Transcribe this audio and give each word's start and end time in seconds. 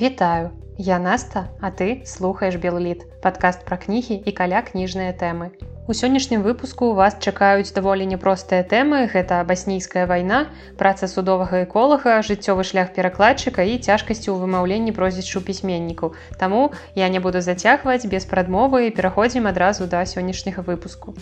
Вітаю, 0.00 0.50
я 0.78 0.98
Наста, 1.00 1.48
а 1.60 1.72
ты 1.72 2.06
слухаеш 2.06 2.54
Белліт, 2.54 3.00
падкаст 3.22 3.64
пра 3.66 3.76
кнігі 3.82 4.14
і 4.14 4.30
каля 4.30 4.62
кніжныя 4.62 5.10
тэмы. 5.10 5.48
У 5.90 5.96
сённяшнім 6.00 6.44
выпуску 6.46 6.94
вас 6.94 7.18
чакаюць 7.18 7.74
даволі 7.74 8.06
няпростыя 8.06 8.62
тэмы, 8.62 9.10
гэта 9.10 9.42
баснійская 9.42 10.06
вайна, 10.06 10.54
праца 10.78 11.10
судовага 11.10 11.64
эколага, 11.66 12.22
жыццёвы 12.22 12.62
шлях 12.62 12.94
перакладчыка 12.94 13.66
і 13.66 13.82
цяжкасці 13.82 14.30
ў 14.30 14.38
вымаўленні 14.38 14.94
прозвішчу 14.94 15.42
пісьменнікаў. 15.42 16.14
Таму 16.38 16.70
я 16.94 17.10
не 17.10 17.18
буду 17.18 17.42
зацягваць 17.42 18.06
без 18.06 18.22
прадмовы 18.22 18.86
і 18.86 18.94
пераходзім 18.94 19.50
адразу 19.50 19.90
да 19.90 20.06
сённяшняга 20.06 20.62
выпуску. 20.62 21.18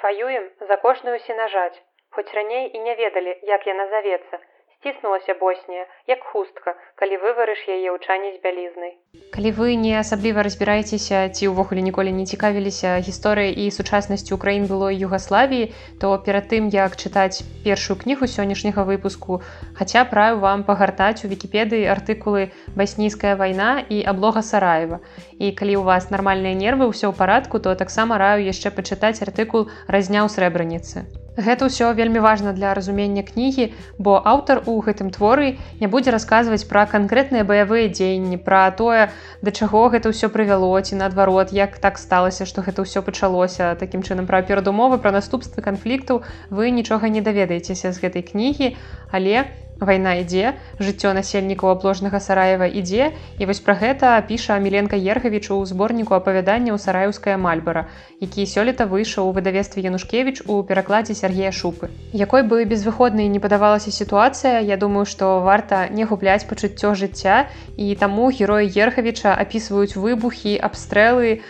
Ваюем 0.00 0.48
за 0.72 0.80
кожную 0.80 1.20
сенажаць. 1.28 1.76
Хоць 2.16 2.32
раней 2.32 2.72
і 2.72 2.78
не 2.80 2.96
ведалі, 2.96 3.36
як 3.44 3.68
яна 3.68 3.92
завецца, 3.92 4.40
ціснулася 4.84 5.34
боснія 5.40 5.86
як 6.06 6.20
хустка 6.32 6.76
калі 7.00 7.16
выварыш 7.24 7.64
яе 7.64 7.88
ў 7.88 7.98
чане 8.04 8.36
з 8.36 8.38
бялізнай. 8.44 8.92
Калі 9.32 9.50
вы 9.56 9.74
не 9.80 9.96
асабліва 9.98 10.44
разбіраецеся 10.46 11.24
ці 11.32 11.48
ўвогуле 11.50 11.80
ніколі 11.80 12.12
не 12.12 12.28
цікавіліся 12.28 13.00
гісторыяй 13.00 13.56
і 13.64 13.72
сучаснасцю 13.76 14.38
краін 14.44 14.68
было 14.68 14.92
югаславіі 14.92 15.72
то 16.04 16.12
перад 16.28 16.52
тым 16.52 16.68
як 16.76 17.00
чытаць 17.00 17.40
першую 17.64 17.96
кнігу 18.04 18.28
сённяшняга 18.28 18.84
выпуску 18.84 19.40
хаця 19.80 20.04
праю 20.04 20.38
вам 20.44 20.68
пагартаць 20.68 21.24
у 21.24 21.32
вікіпедыі 21.32 21.88
артыкулы 21.96 22.52
баснійская 22.76 23.34
вайна 23.40 23.82
і 23.88 24.04
аблога 24.14 24.44
сараева 24.52 25.00
і 25.40 25.52
калі 25.56 25.80
у 25.80 25.88
вас 25.88 26.12
нармальныя 26.12 26.54
нервы 26.54 26.92
ўсё 26.92 27.08
ў 27.08 27.16
парадку 27.16 27.58
то 27.58 27.74
таксама 27.74 28.20
раю 28.20 28.44
яшчэ 28.44 28.76
пачытаць 28.76 29.18
артыкул 29.24 29.70
разняў 29.88 30.28
срэбраніцы 30.28 31.23
Гэта 31.34 31.66
ўсё 31.66 31.90
вельмі 31.98 32.22
важна 32.22 32.54
для 32.54 32.74
разумення 32.74 33.26
кнігі, 33.26 33.74
бо 33.98 34.22
аўтар 34.22 34.62
у 34.70 34.78
гэтым 34.78 35.10
творы 35.10 35.58
не 35.82 35.90
будзе 35.90 36.14
расказваць 36.14 36.62
пра 36.70 36.86
канкрэтныя 36.86 37.42
баявыя 37.42 37.90
дзеянні, 37.90 38.38
пра 38.38 38.70
тое, 38.70 39.10
да 39.42 39.50
чаго 39.50 39.90
гэта 39.90 40.14
ўсё 40.14 40.30
прывяло 40.30 40.78
ці 40.78 40.94
наадварот, 40.94 41.50
як 41.50 41.82
так 41.82 41.98
сталася, 41.98 42.46
што 42.46 42.62
гэта 42.62 42.86
ўсё 42.86 43.02
пачалося. 43.02 43.74
Такім 43.74 44.06
чынам 44.06 44.30
пра 44.30 44.46
перадумовы, 44.46 45.02
пра 45.02 45.10
наступствы 45.10 45.58
канфліктаў 45.58 46.22
вы 46.54 46.70
нічога 46.70 47.10
не 47.10 47.18
даведаецеся 47.18 47.90
з 47.90 47.98
гэтай 47.98 48.22
кнігі, 48.22 48.78
але 49.10 49.50
вайна 49.80 50.14
ідзе 50.22 50.54
жыццё 50.78 51.12
насельнікаў 51.18 51.74
абложнага 51.74 52.20
сараева 52.20 52.66
ідзе 52.66 53.10
і 53.38 53.46
вось 53.46 53.60
пра 53.60 53.74
гэта 53.80 54.14
піша 54.28 54.58
міленка 54.58 54.96
ергавіч 54.96 55.50
у 55.50 55.58
зборніку 55.66 56.14
апавядання 56.14 56.72
ў 56.74 56.78
сараюўская 56.78 57.36
мальбара 57.36 57.86
які 58.20 58.46
сёлета 58.46 58.86
выйшаў 58.86 59.30
у 59.30 59.34
выдавестве 59.36 59.82
янушкевич 59.82 60.42
у 60.46 60.62
перакладзе 60.62 61.14
Сергея 61.14 61.50
шупы. 61.50 61.90
Якой 62.12 62.42
бы 62.42 62.64
безвыходнай 62.64 63.28
не 63.28 63.40
падавалася 63.40 63.90
сітуацыя 63.90 64.60
Я 64.60 64.76
думаю 64.76 65.04
што 65.06 65.40
варта 65.40 65.88
не 65.88 66.04
губляць 66.04 66.46
пачуццё 66.48 66.94
жыцця 66.94 67.50
і 67.76 67.94
таму 67.96 68.30
героі 68.30 68.70
ергавіча 68.70 69.34
апісваюць 69.34 69.96
выбухі 69.96 70.56
абстрэлы 70.58 71.42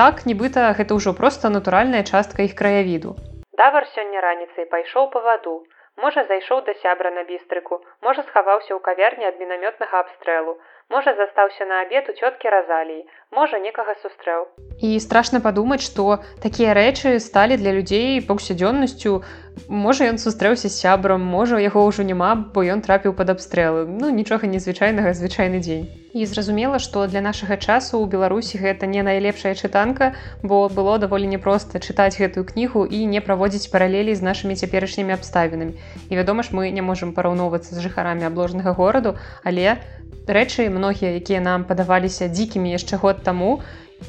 так 0.00 0.26
нібыта 0.26 0.72
гэта 0.78 0.94
ўжо 0.94 1.12
проста 1.12 1.50
натуральная 1.50 2.02
частка 2.02 2.42
іх 2.42 2.54
краявіду. 2.54 3.16
Давар 3.58 3.86
сёння 3.94 4.20
раніцай 4.20 4.66
пайшоў 4.70 5.10
па 5.14 5.20
ваду 5.20 5.62
Можа, 5.96 6.24
зайшоў 6.26 6.64
да 6.66 6.74
сябра 6.82 7.10
на 7.14 7.22
бістрыку, 7.22 7.78
можа, 8.02 8.22
схаваўся 8.26 8.74
ў 8.74 8.80
кавярні 8.82 9.28
ад 9.30 9.38
мінамётнага 9.38 10.00
абстрэлу. 10.02 10.58
Можа, 10.90 11.14
застаўся 11.14 11.64
на 11.70 11.86
абед 11.86 12.10
у 12.10 12.14
цёткі 12.18 12.50
разаліі, 12.50 13.06
можа, 13.30 13.62
некага 13.62 13.94
сустрэў. 14.02 14.50
І 14.82 14.98
страшна 14.98 15.38
падумаць, 15.40 15.86
што 15.86 16.18
такія 16.42 16.74
рэчы 16.74 17.22
сталі 17.22 17.56
для 17.62 17.70
людзей 17.78 18.20
паўсядзённасцю. 18.26 19.22
Можа, 19.68 20.08
ён 20.12 20.20
сустрэўся 20.20 20.68
з 20.68 20.76
сябрам, 20.76 21.20
можа, 21.20 21.60
яго 21.60 21.84
ўжо 21.88 22.04
няма, 22.04 22.34
бо 22.54 22.64
ён 22.64 22.84
трапіў 22.84 23.16
пад 23.16 23.32
абстрэлы. 23.36 23.84
Ну 23.88 24.10
нічога 24.10 24.46
незвычайнага 24.46 25.16
звычайны 25.16 25.60
дзень 25.60 25.88
і 26.14 26.26
зразумела 26.26 26.78
што 26.78 27.06
для 27.10 27.20
нашага 27.20 27.58
часу 27.58 27.98
ў 27.98 28.06
беларусі 28.06 28.62
гэта 28.62 28.86
не 28.86 29.02
найлепшая 29.02 29.54
чытанка 29.58 30.14
бо 30.42 30.70
было 30.70 30.94
даволі 31.02 31.26
непроста 31.26 31.82
чытаць 31.82 32.14
гэтую 32.22 32.46
кнігу 32.46 32.86
і 32.86 33.02
не 33.10 33.20
праводзіць 33.20 33.66
паралелі 33.74 34.14
з 34.14 34.22
нашымі 34.22 34.54
цяперашнімі 34.54 35.18
абставінамі 35.18 35.74
і 36.08 36.22
вядома 36.22 36.46
ж 36.46 36.54
мы 36.54 36.70
не 36.70 36.86
можемм 36.86 37.12
параўноўвацца 37.18 37.74
з 37.74 37.82
жыхарамі 37.82 38.30
абложнага 38.30 38.78
гораду 38.78 39.18
але 39.42 39.82
рэчы 40.30 40.70
многія 40.70 41.18
якія 41.18 41.42
нам 41.42 41.66
падаваліся 41.66 42.30
дзікімі 42.30 42.70
яшчэ 42.78 43.02
год 43.02 43.26
таму 43.26 43.58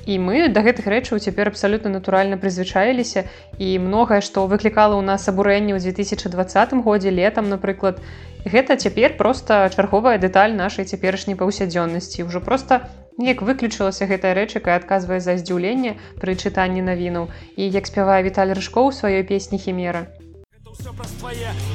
і 0.05 0.17
мы 0.19 0.47
да 0.49 0.61
гэтых 0.65 0.85
рэчаў 0.85 1.19
цяпер 1.19 1.49
абсалютна 1.51 1.89
натуральна 1.89 2.37
прызвычаіліся. 2.37 3.25
І 3.57 3.79
многае 3.79 4.21
што 4.21 4.45
выклікала 4.51 4.99
ў 4.99 5.03
нас 5.05 5.27
абурэнне 5.31 5.73
ў 5.73 5.79
2020 5.81 6.75
годзе 6.85 7.09
летом 7.09 7.49
напрыклад 7.49 8.01
гэта 8.45 8.77
цяпер 8.77 9.17
просто 9.17 9.69
чарговая 9.75 10.17
дэталь 10.17 10.53
нашай 10.53 10.85
цяперашняй 10.85 11.35
паўсядзённасці. 11.39 12.27
Ўжо 12.29 12.41
просто 12.41 12.85
неяк 13.17 13.41
выключылася 13.41 14.05
гэтая 14.05 14.35
рэч 14.37 14.61
якая 14.61 14.77
адказвае 14.77 15.19
за 15.19 15.37
здзіўленне 15.41 15.97
пры 16.21 16.37
чытанні 16.37 16.85
навінаў. 16.85 17.31
І 17.57 17.69
як 17.69 17.89
спявае 17.89 18.21
віталь 18.21 18.53
рыжкоў 18.53 18.93
сваёй 18.93 19.23
песні 19.23 19.57
хімера 19.57 20.05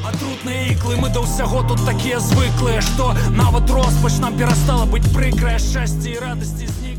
атрутныя 0.04 0.72
іклы. 0.72 0.96
Мы 1.00 1.08
да 1.08 1.24
ўсяго 1.24 1.64
тут 1.64 1.80
такія 1.88 2.20
звыклыя 2.20 2.84
што 2.84 3.16
нават 3.32 3.70
роспач 3.72 4.20
нам 4.20 4.36
перастала 4.36 4.84
быць 4.84 5.08
прыкрая 5.16 5.58
шчасці 5.58 6.12
і 6.12 6.18
радасці 6.20 6.68
з 6.68 6.89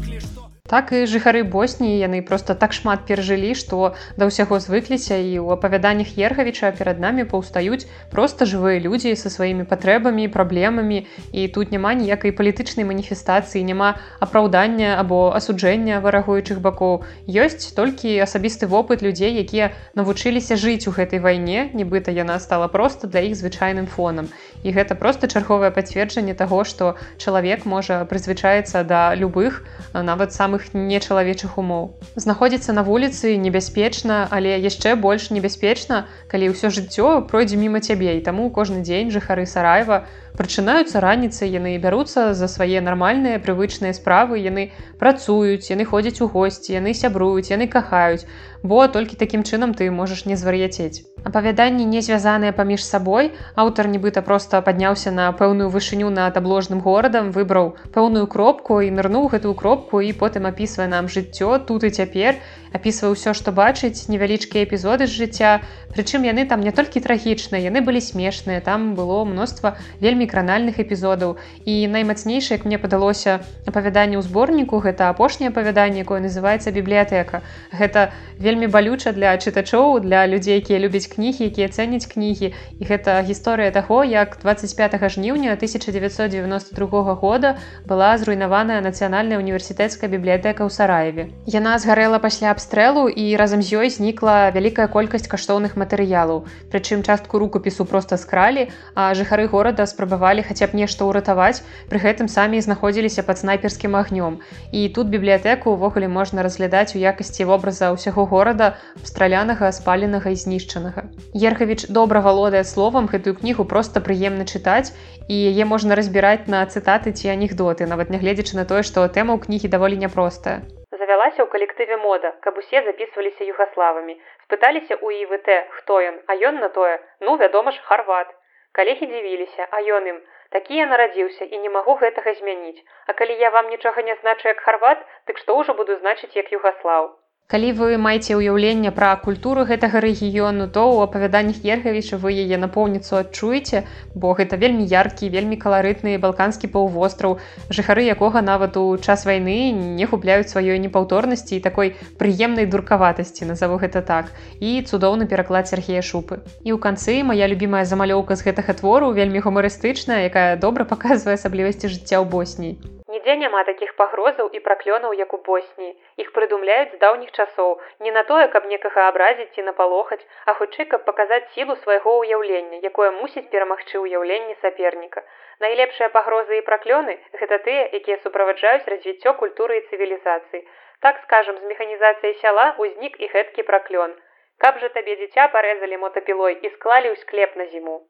так 0.68 0.92
і 0.96 1.04
жыхары 1.10 1.44
босніі 1.44 1.98
яны 2.00 2.22
просто 2.22 2.56
так 2.56 2.74
шмат 2.74 3.04
перажылі 3.08 3.52
што 3.60 3.94
да 4.18 4.28
ўсяго 4.30 4.60
звыкліся 4.64 5.18
і 5.18 5.42
ў 5.42 5.58
апавяданнях 5.58 6.16
ергавіча 6.16 6.72
перад 6.78 7.02
намі 7.04 7.26
паўстаюць 7.28 7.88
просто 8.12 8.46
жывыя 8.46 8.80
людзі 8.80 9.16
са 9.16 9.30
сваімі 9.34 9.66
патрэбамі 9.68 10.28
праблемамі. 10.32 11.08
І 11.32 11.48
тут 11.48 11.72
няма 11.72 11.94
ніякай 11.94 12.32
палітычнай 12.32 12.88
маніфестацыі 12.88 13.64
няма 13.68 14.00
апраўдання 14.20 14.96
або 15.02 15.34
асуджэння 15.36 16.00
варагуючых 16.00 16.62
бакоў. 16.62 17.04
Ёсць 17.28 17.74
толькі 17.76 18.16
асабісты 18.24 18.68
вопыт 18.68 19.04
людзей 19.04 19.36
якія 19.44 19.72
навучыліся 19.96 20.56
жыць 20.56 20.88
у 20.88 20.96
гэтай 20.96 21.20
вайне 21.20 21.70
нібыта 21.74 22.16
яна 22.16 22.40
стала 22.40 22.68
просто 22.68 23.08
для 23.08 23.26
іх 23.28 23.36
звычайным 23.36 23.88
фонам 23.88 24.32
і 24.64 24.72
гэта 24.72 24.96
просто 24.96 25.28
чарговае 25.28 25.72
пацверджанне 25.72 26.34
таго 26.34 26.64
што 26.64 26.96
чалавек 27.18 27.66
можа 27.66 28.06
прызвычаецца 28.06 28.84
да 28.84 29.16
любых 29.16 29.62
нават 29.94 30.34
самых 30.34 30.74
нечалавечых 30.74 31.58
умоў. 31.58 31.94
Знаходзіцца 32.16 32.74
на 32.74 32.84
вуліцы 32.84 33.38
небяспечна, 33.38 34.28
але 34.32 34.58
яшчэ 34.58 34.96
больш 34.96 35.30
небяспечна, 35.32 36.08
калі 36.28 36.54
ўсё 36.54 36.70
жыццё 36.70 37.26
пройдзе 37.28 37.58
міма 37.58 37.82
цябе 37.82 38.18
і 38.18 38.26
таму 38.26 38.50
кожны 38.50 38.82
дзень 38.82 39.12
жыхары 39.12 39.46
сараева 39.46 40.06
прачынаюцца 40.38 41.02
раніцы 41.04 41.50
яны 41.50 41.78
бяруцца 41.82 42.34
за 42.34 42.48
свае 42.48 42.82
нармальныя 42.86 43.42
прывычныя 43.44 43.94
справы 43.98 44.40
яны 44.40 44.72
працуюць 45.02 45.72
яны 45.72 45.86
ходзяць 45.86 46.22
у 46.22 46.28
госці 46.28 46.78
яны 46.78 46.94
сябруюць 46.94 47.52
яны 47.52 47.68
кахаюць. 47.68 48.26
Бо 48.64 48.86
толькі 48.88 49.18
такім 49.18 49.42
чынам 49.44 49.74
ты 49.74 49.90
можаш 49.90 50.26
не 50.30 50.36
звар'яцець. 50.38 51.02
Апавяданні 51.26 51.86
не 51.86 52.02
звязаныя 52.02 52.54
паміж 52.54 52.86
сабой. 52.86 53.32
Аўтар 53.56 53.90
нібыта 53.90 54.22
проста 54.22 54.62
падняўся 54.62 55.12
на 55.12 55.32
пэўную 55.34 55.70
вышыню 55.74 56.10
над 56.14 56.38
абложным 56.38 56.82
горадам 56.86 57.32
выбраў 57.32 57.74
пэўную 57.98 58.28
кропку 58.28 58.82
і 58.86 58.94
нырнуў 58.94 59.30
гэтую 59.34 59.54
кропку 59.58 60.02
і 60.02 60.14
потым 60.14 60.46
апісвае 60.46 60.88
нам 60.94 61.10
жыццё 61.10 61.58
тут 61.66 61.90
і 61.90 61.90
цяпер 61.90 62.38
апісвае 62.72 63.12
ўсё 63.12 63.34
што 63.36 63.52
бачыць 63.52 64.08
невялічкія 64.08 64.64
эпізоды 64.64 65.08
з 65.08 65.14
жыцця. 65.20 65.52
Прычым 65.92 66.24
яны 66.24 66.48
там 66.48 66.64
не 66.64 66.72
толькі 66.72 67.04
трагічныя 67.04 67.68
яны 67.68 67.84
былі 67.84 68.00
смешныя 68.00 68.64
там 68.64 68.96
было 68.96 69.24
мноства 69.28 69.76
вельмі 70.00 70.28
кранальных 70.28 70.80
эпізодаў. 70.80 71.36
І 71.66 71.88
наймацнейшае 71.92 72.64
мне 72.64 72.80
падалося 72.80 73.44
апавяданне 73.68 74.16
ў 74.16 74.24
зборніку 74.24 74.80
гэта 74.80 75.12
апошняе 75.12 75.52
апавяданне 75.52 76.08
якое 76.08 76.24
называется 76.24 76.72
бібліятэка 76.72 77.44
гэта 77.76 78.16
вельмі 78.40 78.72
балюча 78.72 79.12
для 79.12 79.36
чытачоў 79.36 80.00
для 80.00 80.24
людзей 80.28 80.64
якія 80.64 80.80
любяць 80.80 81.12
кнігі 81.12 81.52
якія 81.52 81.68
цэняць 81.68 82.08
кнігі. 82.08 82.54
І 82.80 82.84
гэта 82.88 83.20
гісторыя 83.28 83.72
таго 83.76 84.04
як 84.08 84.40
25 84.40 84.96
жніўня 85.12 85.60
1992 85.60 87.16
года 87.20 87.58
была 87.86 88.16
зруйнаваная 88.18 88.80
нацыянальная 88.80 89.38
універсітэцкая 89.44 90.08
бібліятэка 90.08 90.64
ў 90.64 90.72
сараеве. 90.72 91.30
Яна 91.46 91.76
згарэла 91.76 92.24
пасля 92.24 92.56
абстрэлу 92.62 93.10
і 93.10 93.34
разам 93.42 93.66
з 93.66 93.74
ёй 93.74 93.90
знікла 93.90 94.54
вялікая 94.54 94.86
колькасць 94.86 95.26
каштоўных 95.26 95.74
матэрыялаў. 95.74 96.46
Прычым 96.70 97.02
частку 97.02 97.42
рукапісу 97.42 97.90
просто 97.90 98.22
скралі 98.22 98.70
а 98.94 99.18
жыхары 99.18 99.50
горада 99.50 99.90
спрабавалі 99.90 100.46
хаця 100.46 100.70
б 100.70 100.78
нешта 100.78 101.10
ўратаваць. 101.10 101.66
Пры 101.90 101.98
гэтым 101.98 102.30
самі 102.30 102.62
знаходзіліся 102.62 103.26
пад 103.26 103.42
снайперскім 103.42 103.98
агнём. 103.98 104.46
І 104.70 104.94
тут 104.94 105.10
бібліятэку 105.10 105.74
ўвогуле 105.74 106.06
можна 106.06 106.46
разглядаць 106.46 106.94
у 106.94 107.02
якасці 107.02 107.50
вобраза 107.50 107.90
ўсяго 107.98 108.30
горада 108.30 108.78
абстралянага 109.02 109.74
спаленага 109.74 110.30
і 110.30 110.38
знішчанага. 110.38 111.10
Ерхавіч 111.34 111.90
добра 111.90 112.22
валодае 112.22 112.62
словам 112.62 113.10
гэтую 113.10 113.42
кнігу 113.42 113.66
просто 113.66 114.06
прыемна 114.06 114.46
чытаць 114.46 114.94
і 115.26 115.34
яе 115.50 115.66
можна 115.66 115.98
разбіраць 115.98 116.46
на 116.46 116.62
цытаты 116.70 117.10
ці 117.18 117.34
анекдоты 117.34 117.90
нават 117.90 118.14
нягледзячы 118.14 118.54
на 118.62 118.70
тое 118.70 118.86
што 118.86 119.08
тэма 119.10 119.34
ў 119.34 119.50
кнігі 119.50 119.74
даволі 119.74 119.98
няпростая 119.98 120.62
завялася 121.02 121.42
ў 121.44 121.48
калектыве 121.56 121.98
мода 122.06 122.34
каб 122.48 122.62
усе 122.64 122.84
записываліся 122.90 123.50
югаславамі 123.54 124.20
спыталіся 124.46 125.02
у 125.08 125.16
івт 125.22 125.50
хто 125.80 126.04
ён 126.12 126.22
а 126.28 126.40
ён 126.52 126.62
на 126.66 126.70
тое 126.78 126.94
ну 127.28 127.36
вядома 127.46 127.76
ж 127.78 127.84
харват 127.90 128.38
Калегі 128.78 129.08
дзівіліся, 129.12 129.68
а 129.76 129.82
ён 129.96 130.06
ім: 130.10 130.20
такі 130.56 130.78
я 130.80 130.86
нарадзіўся 130.92 131.48
і 131.56 131.58
не 131.64 131.72
магу 131.72 131.96
гэтага 132.04 132.34
змяніць. 132.38 132.84
А 133.08 133.16
калі 133.22 133.36
я 133.42 133.50
вам 133.56 133.68
нічога 133.72 134.04
не 134.10 134.16
значу 134.22 134.48
як 134.48 134.64
харват 134.68 135.02
дык 135.28 135.42
што 135.44 135.58
ўжо 135.58 135.76
буду 135.80 135.98
значыць 136.04 136.32
як 136.38 136.54
югаслаў 136.56 137.10
Калі 137.52 137.72
вы 137.76 137.98
маеце 138.00 138.40
ўяўленне 138.40 138.96
пра 138.96 139.12
культуру 139.20 139.66
гэтага 139.68 140.00
рэгіёну, 140.00 140.72
то 140.72 140.88
ў 140.88 141.04
апавяданнях 141.04 141.58
Ергавіча 141.68 142.16
вы 142.16 142.32
яе 142.32 142.56
напоўніцу 142.56 143.18
адчуеце, 143.20 143.82
бо 144.16 144.32
гэта 144.40 144.56
вельмі 144.56 144.88
яркі, 144.88 145.28
вельмі 145.34 145.60
каларытны 145.60 146.16
балканскі 146.16 146.72
паўвостраў, 146.72 147.44
жыхары 147.68 148.08
якога 148.08 148.40
нават 148.40 148.80
у 148.80 148.96
час 148.96 149.28
вайны 149.28 149.58
не 149.76 150.08
губляюць 150.08 150.48
сваёй 150.48 150.80
непаўторнасці 150.80 151.60
і 151.60 151.64
такой 151.68 151.92
прыемнай 152.16 152.72
дуркаватасці, 152.72 153.52
назаву 153.52 153.84
гэта 153.84 154.00
так. 154.00 154.32
І 154.64 154.80
цудоўны 154.88 155.28
пераклад 155.28 155.68
Сергея 155.68 156.00
шупы. 156.00 156.40
І 156.64 156.72
ў 156.72 156.80
канцы 156.80 157.20
моя 157.20 157.52
любімая 157.52 157.84
замалёўка 157.84 158.40
з 158.40 158.48
гэтага 158.48 158.80
твору 158.80 159.12
вельмі 159.12 159.44
гумарыстычная, 159.44 160.24
якая 160.32 160.56
добра 160.56 160.88
паказвае 160.88 161.36
асаблівасці 161.36 161.92
жыцця 161.92 162.24
ў 162.24 162.32
Босніі. 162.32 163.01
Нідзе 163.22 163.36
няма 163.38 163.60
такіх 163.64 163.92
пагрозаў 163.98 164.48
і 164.50 164.60
праклёнаў, 164.66 165.12
як 165.14 165.34
у 165.34 165.38
Босніі. 165.46 165.94
Іх 166.18 166.30
прыдумляюць 166.34 166.94
з 166.94 166.98
даўніх 167.02 167.30
часоў, 167.32 167.78
не 168.00 168.12
на 168.16 168.24
тое, 168.26 168.48
каб 168.54 168.66
некага 168.66 169.04
абразіць 169.10 169.54
ці 169.54 169.62
напалохаць, 169.68 170.26
а 170.50 170.56
хутчэй, 170.58 170.88
каб 170.94 171.06
паказаць 171.06 171.46
сілу 171.54 171.76
свайго 171.84 172.16
ўяўлення, 172.18 172.80
якое 172.82 173.12
мусіць 173.20 173.46
перамагчы 173.54 174.02
ўяўленне 174.02 174.56
саперніка. 174.64 175.22
Найлепшыя 175.62 176.10
пагрозы 176.10 176.58
і 176.58 176.66
праклёны 176.70 177.20
гэта 177.38 177.62
тыя, 177.68 177.84
якія 178.00 178.18
суправаджаюць 178.24 178.90
развіццё 178.90 179.38
культуры 179.44 179.78
і 179.78 179.86
цывілізацыі. 179.92 180.66
Так 181.06 181.22
скажам, 181.28 181.62
з 181.62 181.70
механізацыяй 181.74 182.34
сяла 182.42 182.74
ўзнік 182.82 183.22
і 183.22 183.30
гэткі 183.36 183.68
праклён. 183.70 184.18
Каб 184.58 184.82
жа 184.82 184.90
табе 184.98 185.22
дзіця 185.22 185.46
парэзалі 185.54 186.02
мотапілой 186.08 186.58
і 186.58 186.74
склалі 186.74 187.14
ў 187.14 187.22
склеп 187.22 187.54
на 187.54 187.70
зіму. 187.70 188.02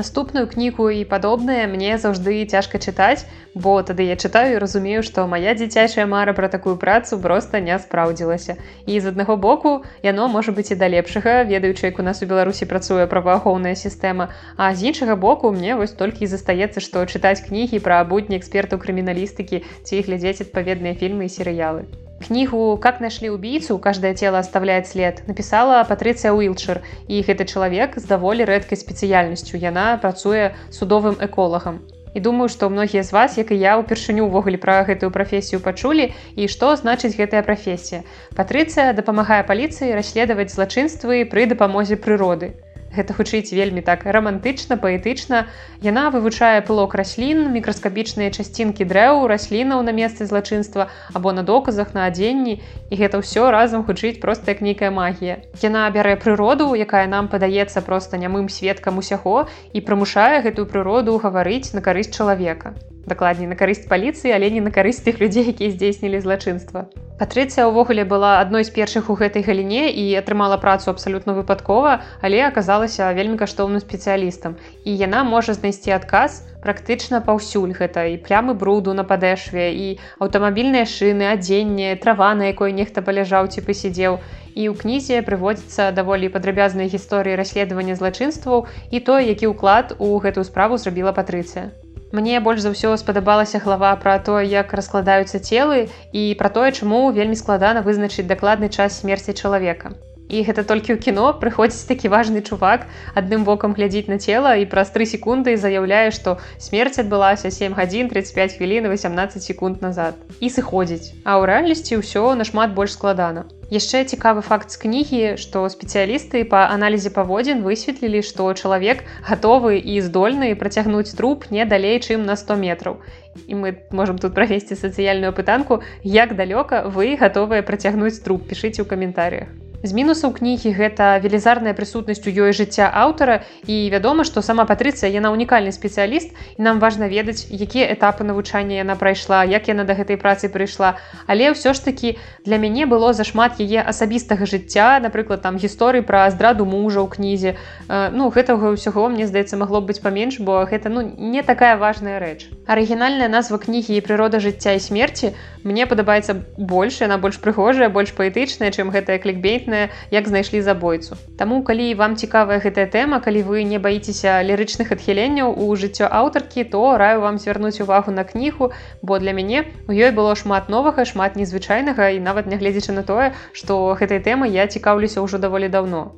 Наступную 0.00 0.46
кнігу 0.48 0.84
і 0.96 1.00
падобнае 1.12 1.64
мне 1.74 1.92
заўжды 2.04 2.40
цяжка 2.52 2.80
чытаць, 2.80 3.26
бо 3.54 3.82
тады 3.82 4.06
я 4.06 4.16
чытаю 4.16 4.56
і 4.56 4.58
разумею, 4.62 5.02
што 5.02 5.26
моя 5.26 5.54
дзіцячая 5.54 6.06
мара 6.06 6.32
пра 6.32 6.48
такую 6.48 6.76
працу 6.76 7.18
проста 7.18 7.60
не 7.60 7.78
спраўдзілася. 7.78 8.56
І 8.86 9.00
з 9.00 9.12
аднаго 9.12 9.36
боку 9.36 9.82
яно 10.02 10.28
можа 10.28 10.52
быць 10.52 10.70
і 10.72 10.78
да 10.80 10.88
лепшага, 10.88 11.42
ведаючы, 11.44 11.86
як 11.86 11.98
у 11.98 12.02
нас 12.02 12.22
у 12.22 12.26
Беларусі 12.26 12.66
працуе 12.66 13.06
праваахоўная 13.06 13.74
сістэма. 13.74 14.30
А 14.56 14.74
з 14.74 14.92
іншага 14.92 15.16
боку 15.16 15.50
мне 15.50 15.74
вось 15.74 15.92
толькі 15.92 16.24
і 16.24 16.30
застаецца, 16.30 16.80
што 16.80 17.04
чытаць 17.06 17.42
кнігі 17.48 17.80
пра 17.80 18.04
будні 18.04 18.38
экспертаў 18.38 18.78
крыміналістыкі 18.78 19.64
ці 19.82 20.04
глядзець 20.06 20.46
адпаведныя 20.46 20.94
фільмы 20.94 21.26
і 21.26 21.34
серыялы. 21.34 21.84
Кнігу 22.20 22.76
«Как 22.76 23.00
нашли 23.00 23.30
убийцу. 23.30 23.78
Каждое 23.78 24.14
тело 24.14 24.38
оставляет 24.38 24.86
след» 24.86 25.22
напісала 25.26 25.82
Патрыцыя 25.88 26.32
Уилчер. 26.36 26.82
І 27.08 27.24
гэты 27.24 27.48
чалавек 27.48 27.96
з 27.96 28.04
даволі 28.04 28.44
рэдкай 28.44 28.76
спецыяльнасцю. 28.76 29.56
Яна 29.56 29.96
працуе 29.96 30.52
судовым 30.68 31.16
эколагам. 31.18 31.80
І 32.14 32.20
думаю, 32.20 32.48
што 32.48 32.70
многія 32.70 33.02
з 33.02 33.12
вас, 33.12 33.38
як 33.38 33.52
і 33.54 33.58
я 33.58 33.76
ўпершыню 33.78 34.26
ўвогуле 34.26 34.58
пра 34.58 34.82
гэтую 34.88 35.10
прафесію 35.14 35.60
пачулі 35.60 36.10
і 36.36 36.48
што 36.48 36.74
значыць 36.76 37.14
гэтая 37.14 37.42
прафесія. 37.46 38.02
Патрыцыя 38.34 38.90
дапамагае 38.96 39.42
паліцыі 39.46 39.94
расследаваць 39.94 40.50
злачынствы 40.54 41.22
пры 41.30 41.46
дапамозе 41.46 41.96
прыроды 41.96 42.54
гэта 42.94 43.14
гучыць 43.14 43.54
вельмі 43.54 43.82
так 43.86 44.04
романтычна 44.04 44.76
паэтычна. 44.76 45.46
Яна 45.84 46.10
вывучае 46.10 46.60
пылок 46.66 46.94
раслін 46.98 47.48
мікраскапічныя 47.54 48.34
часцінкі 48.34 48.84
дрэў 48.84 49.26
раслінаў 49.30 49.82
на 49.86 49.94
месцы 49.94 50.26
злачынства 50.26 50.90
або 51.14 51.32
на 51.32 51.42
доказах 51.42 51.94
на 51.94 52.10
адзенні. 52.10 52.58
І 52.90 52.94
гэта 52.98 53.22
ўсё 53.22 53.50
разам 53.54 53.86
гучыць 53.86 54.20
проста 54.20 54.52
як 54.56 54.60
нейкая 54.60 54.90
магія. 54.90 55.40
Яна 55.62 55.86
бярэ 55.94 56.18
прыроду 56.18 56.74
якая 56.74 57.06
нам 57.06 57.30
падаецца 57.30 57.80
проста 57.86 58.18
нямым 58.18 58.50
сведкам 58.50 58.98
усяго 58.98 59.46
і 59.72 59.80
прымушае 59.80 60.42
гэтую 60.42 60.66
прыроду 60.66 61.18
гаварыць 61.22 61.70
на 61.72 61.80
карысць 61.80 62.16
чалавека 62.16 62.74
дакладней 63.06 63.48
на 63.48 63.56
карысць 63.56 63.88
паліцыі 63.88 64.34
але 64.36 64.50
не 64.50 64.60
на 64.60 64.70
карысць 64.74 65.04
тых 65.06 65.20
людзей 65.20 65.48
якія 65.52 65.70
здзейснілі 65.70 66.20
злачынства. 66.20 66.88
Патрыцыя 67.20 67.68
ўвогуле 67.68 68.04
была 68.08 68.40
адной 68.40 68.64
з 68.64 68.72
першых 68.72 69.10
у 69.12 69.16
гэтай 69.16 69.44
галіне 69.44 69.88
і 69.92 70.04
атрымала 70.20 70.56
працу 70.56 70.90
абсалютна 70.90 71.36
выпадкова 71.36 72.00
але 72.20 72.44
аказалася 72.48 73.12
вельмі 73.12 73.36
каштоўным 73.40 73.80
спецыялістам. 73.80 74.56
І 74.84 74.96
яна 74.96 75.24
можа 75.24 75.52
знайсці 75.56 75.96
адказ 75.96 76.44
практычна 76.64 77.20
паўсюль 77.24 77.72
гэта 77.76 78.06
і 78.12 78.20
плямы 78.24 78.54
бруду 78.54 78.92
на 78.96 79.04
падэшве 79.04 79.66
і 79.72 79.86
аўтамабільныя 80.20 80.84
шыны 80.84 81.28
адзенне 81.32 81.96
трава 82.04 82.34
на 82.36 82.52
якой 82.52 82.76
нехта 82.76 83.02
паляжаў 83.02 83.48
ці 83.48 83.64
пасядзеў 83.64 84.20
і 84.54 84.68
ў 84.68 84.74
кнізе 84.76 85.22
прыводзіцца 85.26 85.90
даволі 85.96 86.32
падрабязныя 86.36 86.92
гісторыі 86.92 87.38
расследавання 87.40 87.96
злачынстваў 88.00 88.66
і 88.90 89.00
той 89.00 89.30
які 89.32 89.52
ўклад 89.54 89.96
у 89.98 90.16
гэтую 90.24 90.44
справу 90.44 90.76
зрабіла 90.76 91.16
патрыцыя 91.16 91.70
Мне 92.12 92.40
больш 92.42 92.58
за 92.62 92.70
ўсё 92.74 92.90
спадабалася 92.98 93.62
глава 93.62 93.94
пра 94.02 94.18
тое, 94.18 94.42
як 94.42 94.74
раскладаюцца 94.74 95.38
целы 95.38 95.86
і 96.10 96.22
пра 96.40 96.50
тое, 96.50 96.72
чаму 96.74 97.14
вельмі 97.14 97.38
складана 97.38 97.86
вызначыць 97.86 98.26
дакладны 98.26 98.66
час 98.66 98.98
смерці 98.98 99.30
чалавека. 99.30 99.94
І 100.26 100.42
гэта 100.46 100.66
толькі 100.66 100.94
ў 100.94 100.98
кіно 101.04 101.30
прыходзіць 101.38 101.86
такі 101.86 102.10
важны 102.10 102.42
чувак 102.42 102.90
адным 103.14 103.46
вокам 103.46 103.78
глядзіць 103.78 104.10
на 104.10 104.18
цела 104.18 104.56
і 104.58 104.66
праз 104.74 104.90
тры 104.90 105.06
секунды 105.06 105.54
заяўляе, 105.54 106.10
што 106.10 106.38
смерць 106.58 106.98
адбылася 106.98 107.54
7 107.54 107.78
гадзін 107.78 108.10
35 108.10 108.58
хвілін 108.58 108.90
18 108.90 109.46
секунд 109.46 109.78
назад 109.86 110.18
і 110.42 110.50
сыходзіць. 110.50 111.14
А 111.22 111.38
ў 111.38 111.46
рэальнасці 111.46 112.02
ўсё 112.02 112.34
нашмат 112.34 112.74
больш 112.74 112.98
складана 112.98 113.46
яшчэ 113.70 114.02
цікавы 114.04 114.42
факт 114.42 114.74
з 114.74 114.80
кнігі 114.82 115.22
што 115.38 115.62
спецыялісты 115.70 116.42
па 116.50 116.66
аналізе 116.74 117.14
паводзін 117.14 117.62
высветлілі 117.66 118.20
што 118.26 118.50
чалавек 118.52 119.06
гатовы 119.30 119.78
і 119.78 119.96
здольны 120.02 120.52
працягнуць 120.58 121.14
труп 121.14 121.48
не 121.54 121.64
далей 121.64 122.02
чым 122.02 122.26
на 122.26 122.36
100 122.36 122.58
метраў. 122.66 123.00
І 123.46 123.54
мы 123.54 123.74
можемм 123.94 124.18
тут 124.18 124.34
правесці 124.34 124.74
сацыяльную 124.74 125.32
пытанку 125.32 125.82
як 126.02 126.36
далёка 126.36 126.84
вы 126.90 127.16
гатовыя 127.16 127.62
працягнуць 127.62 128.18
труп. 128.20 128.46
Пішыце 128.50 128.82
ў 128.82 128.86
каментарях 128.90 129.69
З 129.82 129.96
мінусаў 129.96 130.34
кнігі 130.36 130.76
гэта 130.76 131.16
велізарная 131.24 131.72
прысутнасць 131.72 132.20
у 132.28 132.30
ёй 132.30 132.52
жыцця 132.52 132.92
аўтара 132.92 133.48
і 133.64 133.88
вядома, 133.88 134.28
што 134.28 134.44
сама 134.44 134.66
патрыцыя 134.68 135.08
яна 135.08 135.32
унікальны 135.32 135.72
спецыяліст 135.72 136.36
і 136.36 136.60
нам 136.60 136.84
важна 136.84 137.08
ведаць, 137.08 137.48
якія 137.48 137.88
этапы 137.88 138.20
навучання 138.28 138.84
яна 138.84 138.92
прайшла, 139.00 139.40
як 139.48 139.72
яна 139.72 139.88
да 139.88 139.96
гэтай 139.96 140.20
працы 140.20 140.52
прыйшла. 140.52 141.00
Але 141.24 141.56
ўсё 141.56 141.72
ж 141.72 141.80
такі 141.80 142.20
для 142.44 142.60
мяне 142.60 142.84
было 142.84 143.16
зашмат 143.16 143.56
яе 143.56 143.80
асабістага 143.80 144.44
жыцця, 144.44 145.00
напрыклад 145.00 145.40
там 145.40 145.56
гісторый 145.56 146.04
пра 146.04 146.28
здраду 146.28 146.68
мужа 146.68 147.00
ў 147.00 147.08
кнізе. 147.08 147.56
Ну 147.88 148.28
гэтага 148.28 148.76
ўсяго 148.76 149.08
мне 149.08 149.24
здаецца 149.24 149.56
магло 149.56 149.80
быць 149.80 150.04
паменш, 150.04 150.44
бо 150.44 150.60
гэта 150.68 150.92
ну, 150.92 151.08
не 151.08 151.40
такая 151.40 151.80
важная 151.80 152.20
рэч. 152.20 152.52
Арыгінальная 152.68 153.32
назва 153.32 153.56
кнігі 153.56 153.96
і 153.96 154.04
прырода 154.04 154.44
жыцця 154.44 154.76
і 154.76 154.84
смерці 154.84 155.32
мне 155.64 155.88
падабаецца 155.88 156.36
больш, 156.60 157.00
яна 157.00 157.16
больш 157.16 157.40
прыгожая, 157.40 157.88
больш 157.88 158.12
паэтычная, 158.12 158.76
чым 158.76 158.92
гэтая 158.92 159.16
клікбейт 159.16 159.69
класная 159.70 159.88
як 160.10 160.28
знайшлі 160.28 160.62
забойцу. 160.62 161.16
Таму 161.38 161.62
калі 161.62 161.94
вам 161.94 162.16
цікавая 162.16 162.58
гэтая 162.58 162.86
тэма 162.90 163.20
калі 163.20 163.42
вы 163.42 163.62
не 163.64 163.78
баіцеся 163.78 164.42
лірычных 164.42 164.92
адхіленняў 164.92 165.54
у 165.54 165.76
жыццё 165.76 166.08
аўтаркі 166.10 166.64
то 166.64 166.98
раю 166.98 167.20
вам 167.20 167.38
звярнуць 167.38 167.80
увагу 167.80 168.10
на 168.10 168.24
кнігу 168.24 168.72
бо 169.02 169.18
для 169.18 169.32
мяне 169.32 169.64
у 169.88 169.92
ёй 169.92 170.10
было 170.10 170.34
шмат 170.34 170.68
новага 170.68 171.04
шмат 171.04 171.36
незвычайнага. 171.36 172.10
І 172.10 172.20
нават 172.20 172.46
нягледзячы 172.46 172.92
на 172.92 173.02
тое 173.02 173.32
што 173.52 173.94
гэтай 173.94 174.18
тэмы 174.18 174.50
я 174.50 174.66
цікаўлюся 174.66 175.22
ўжо 175.22 175.38
даволі 175.38 175.68
даўно 175.68 176.12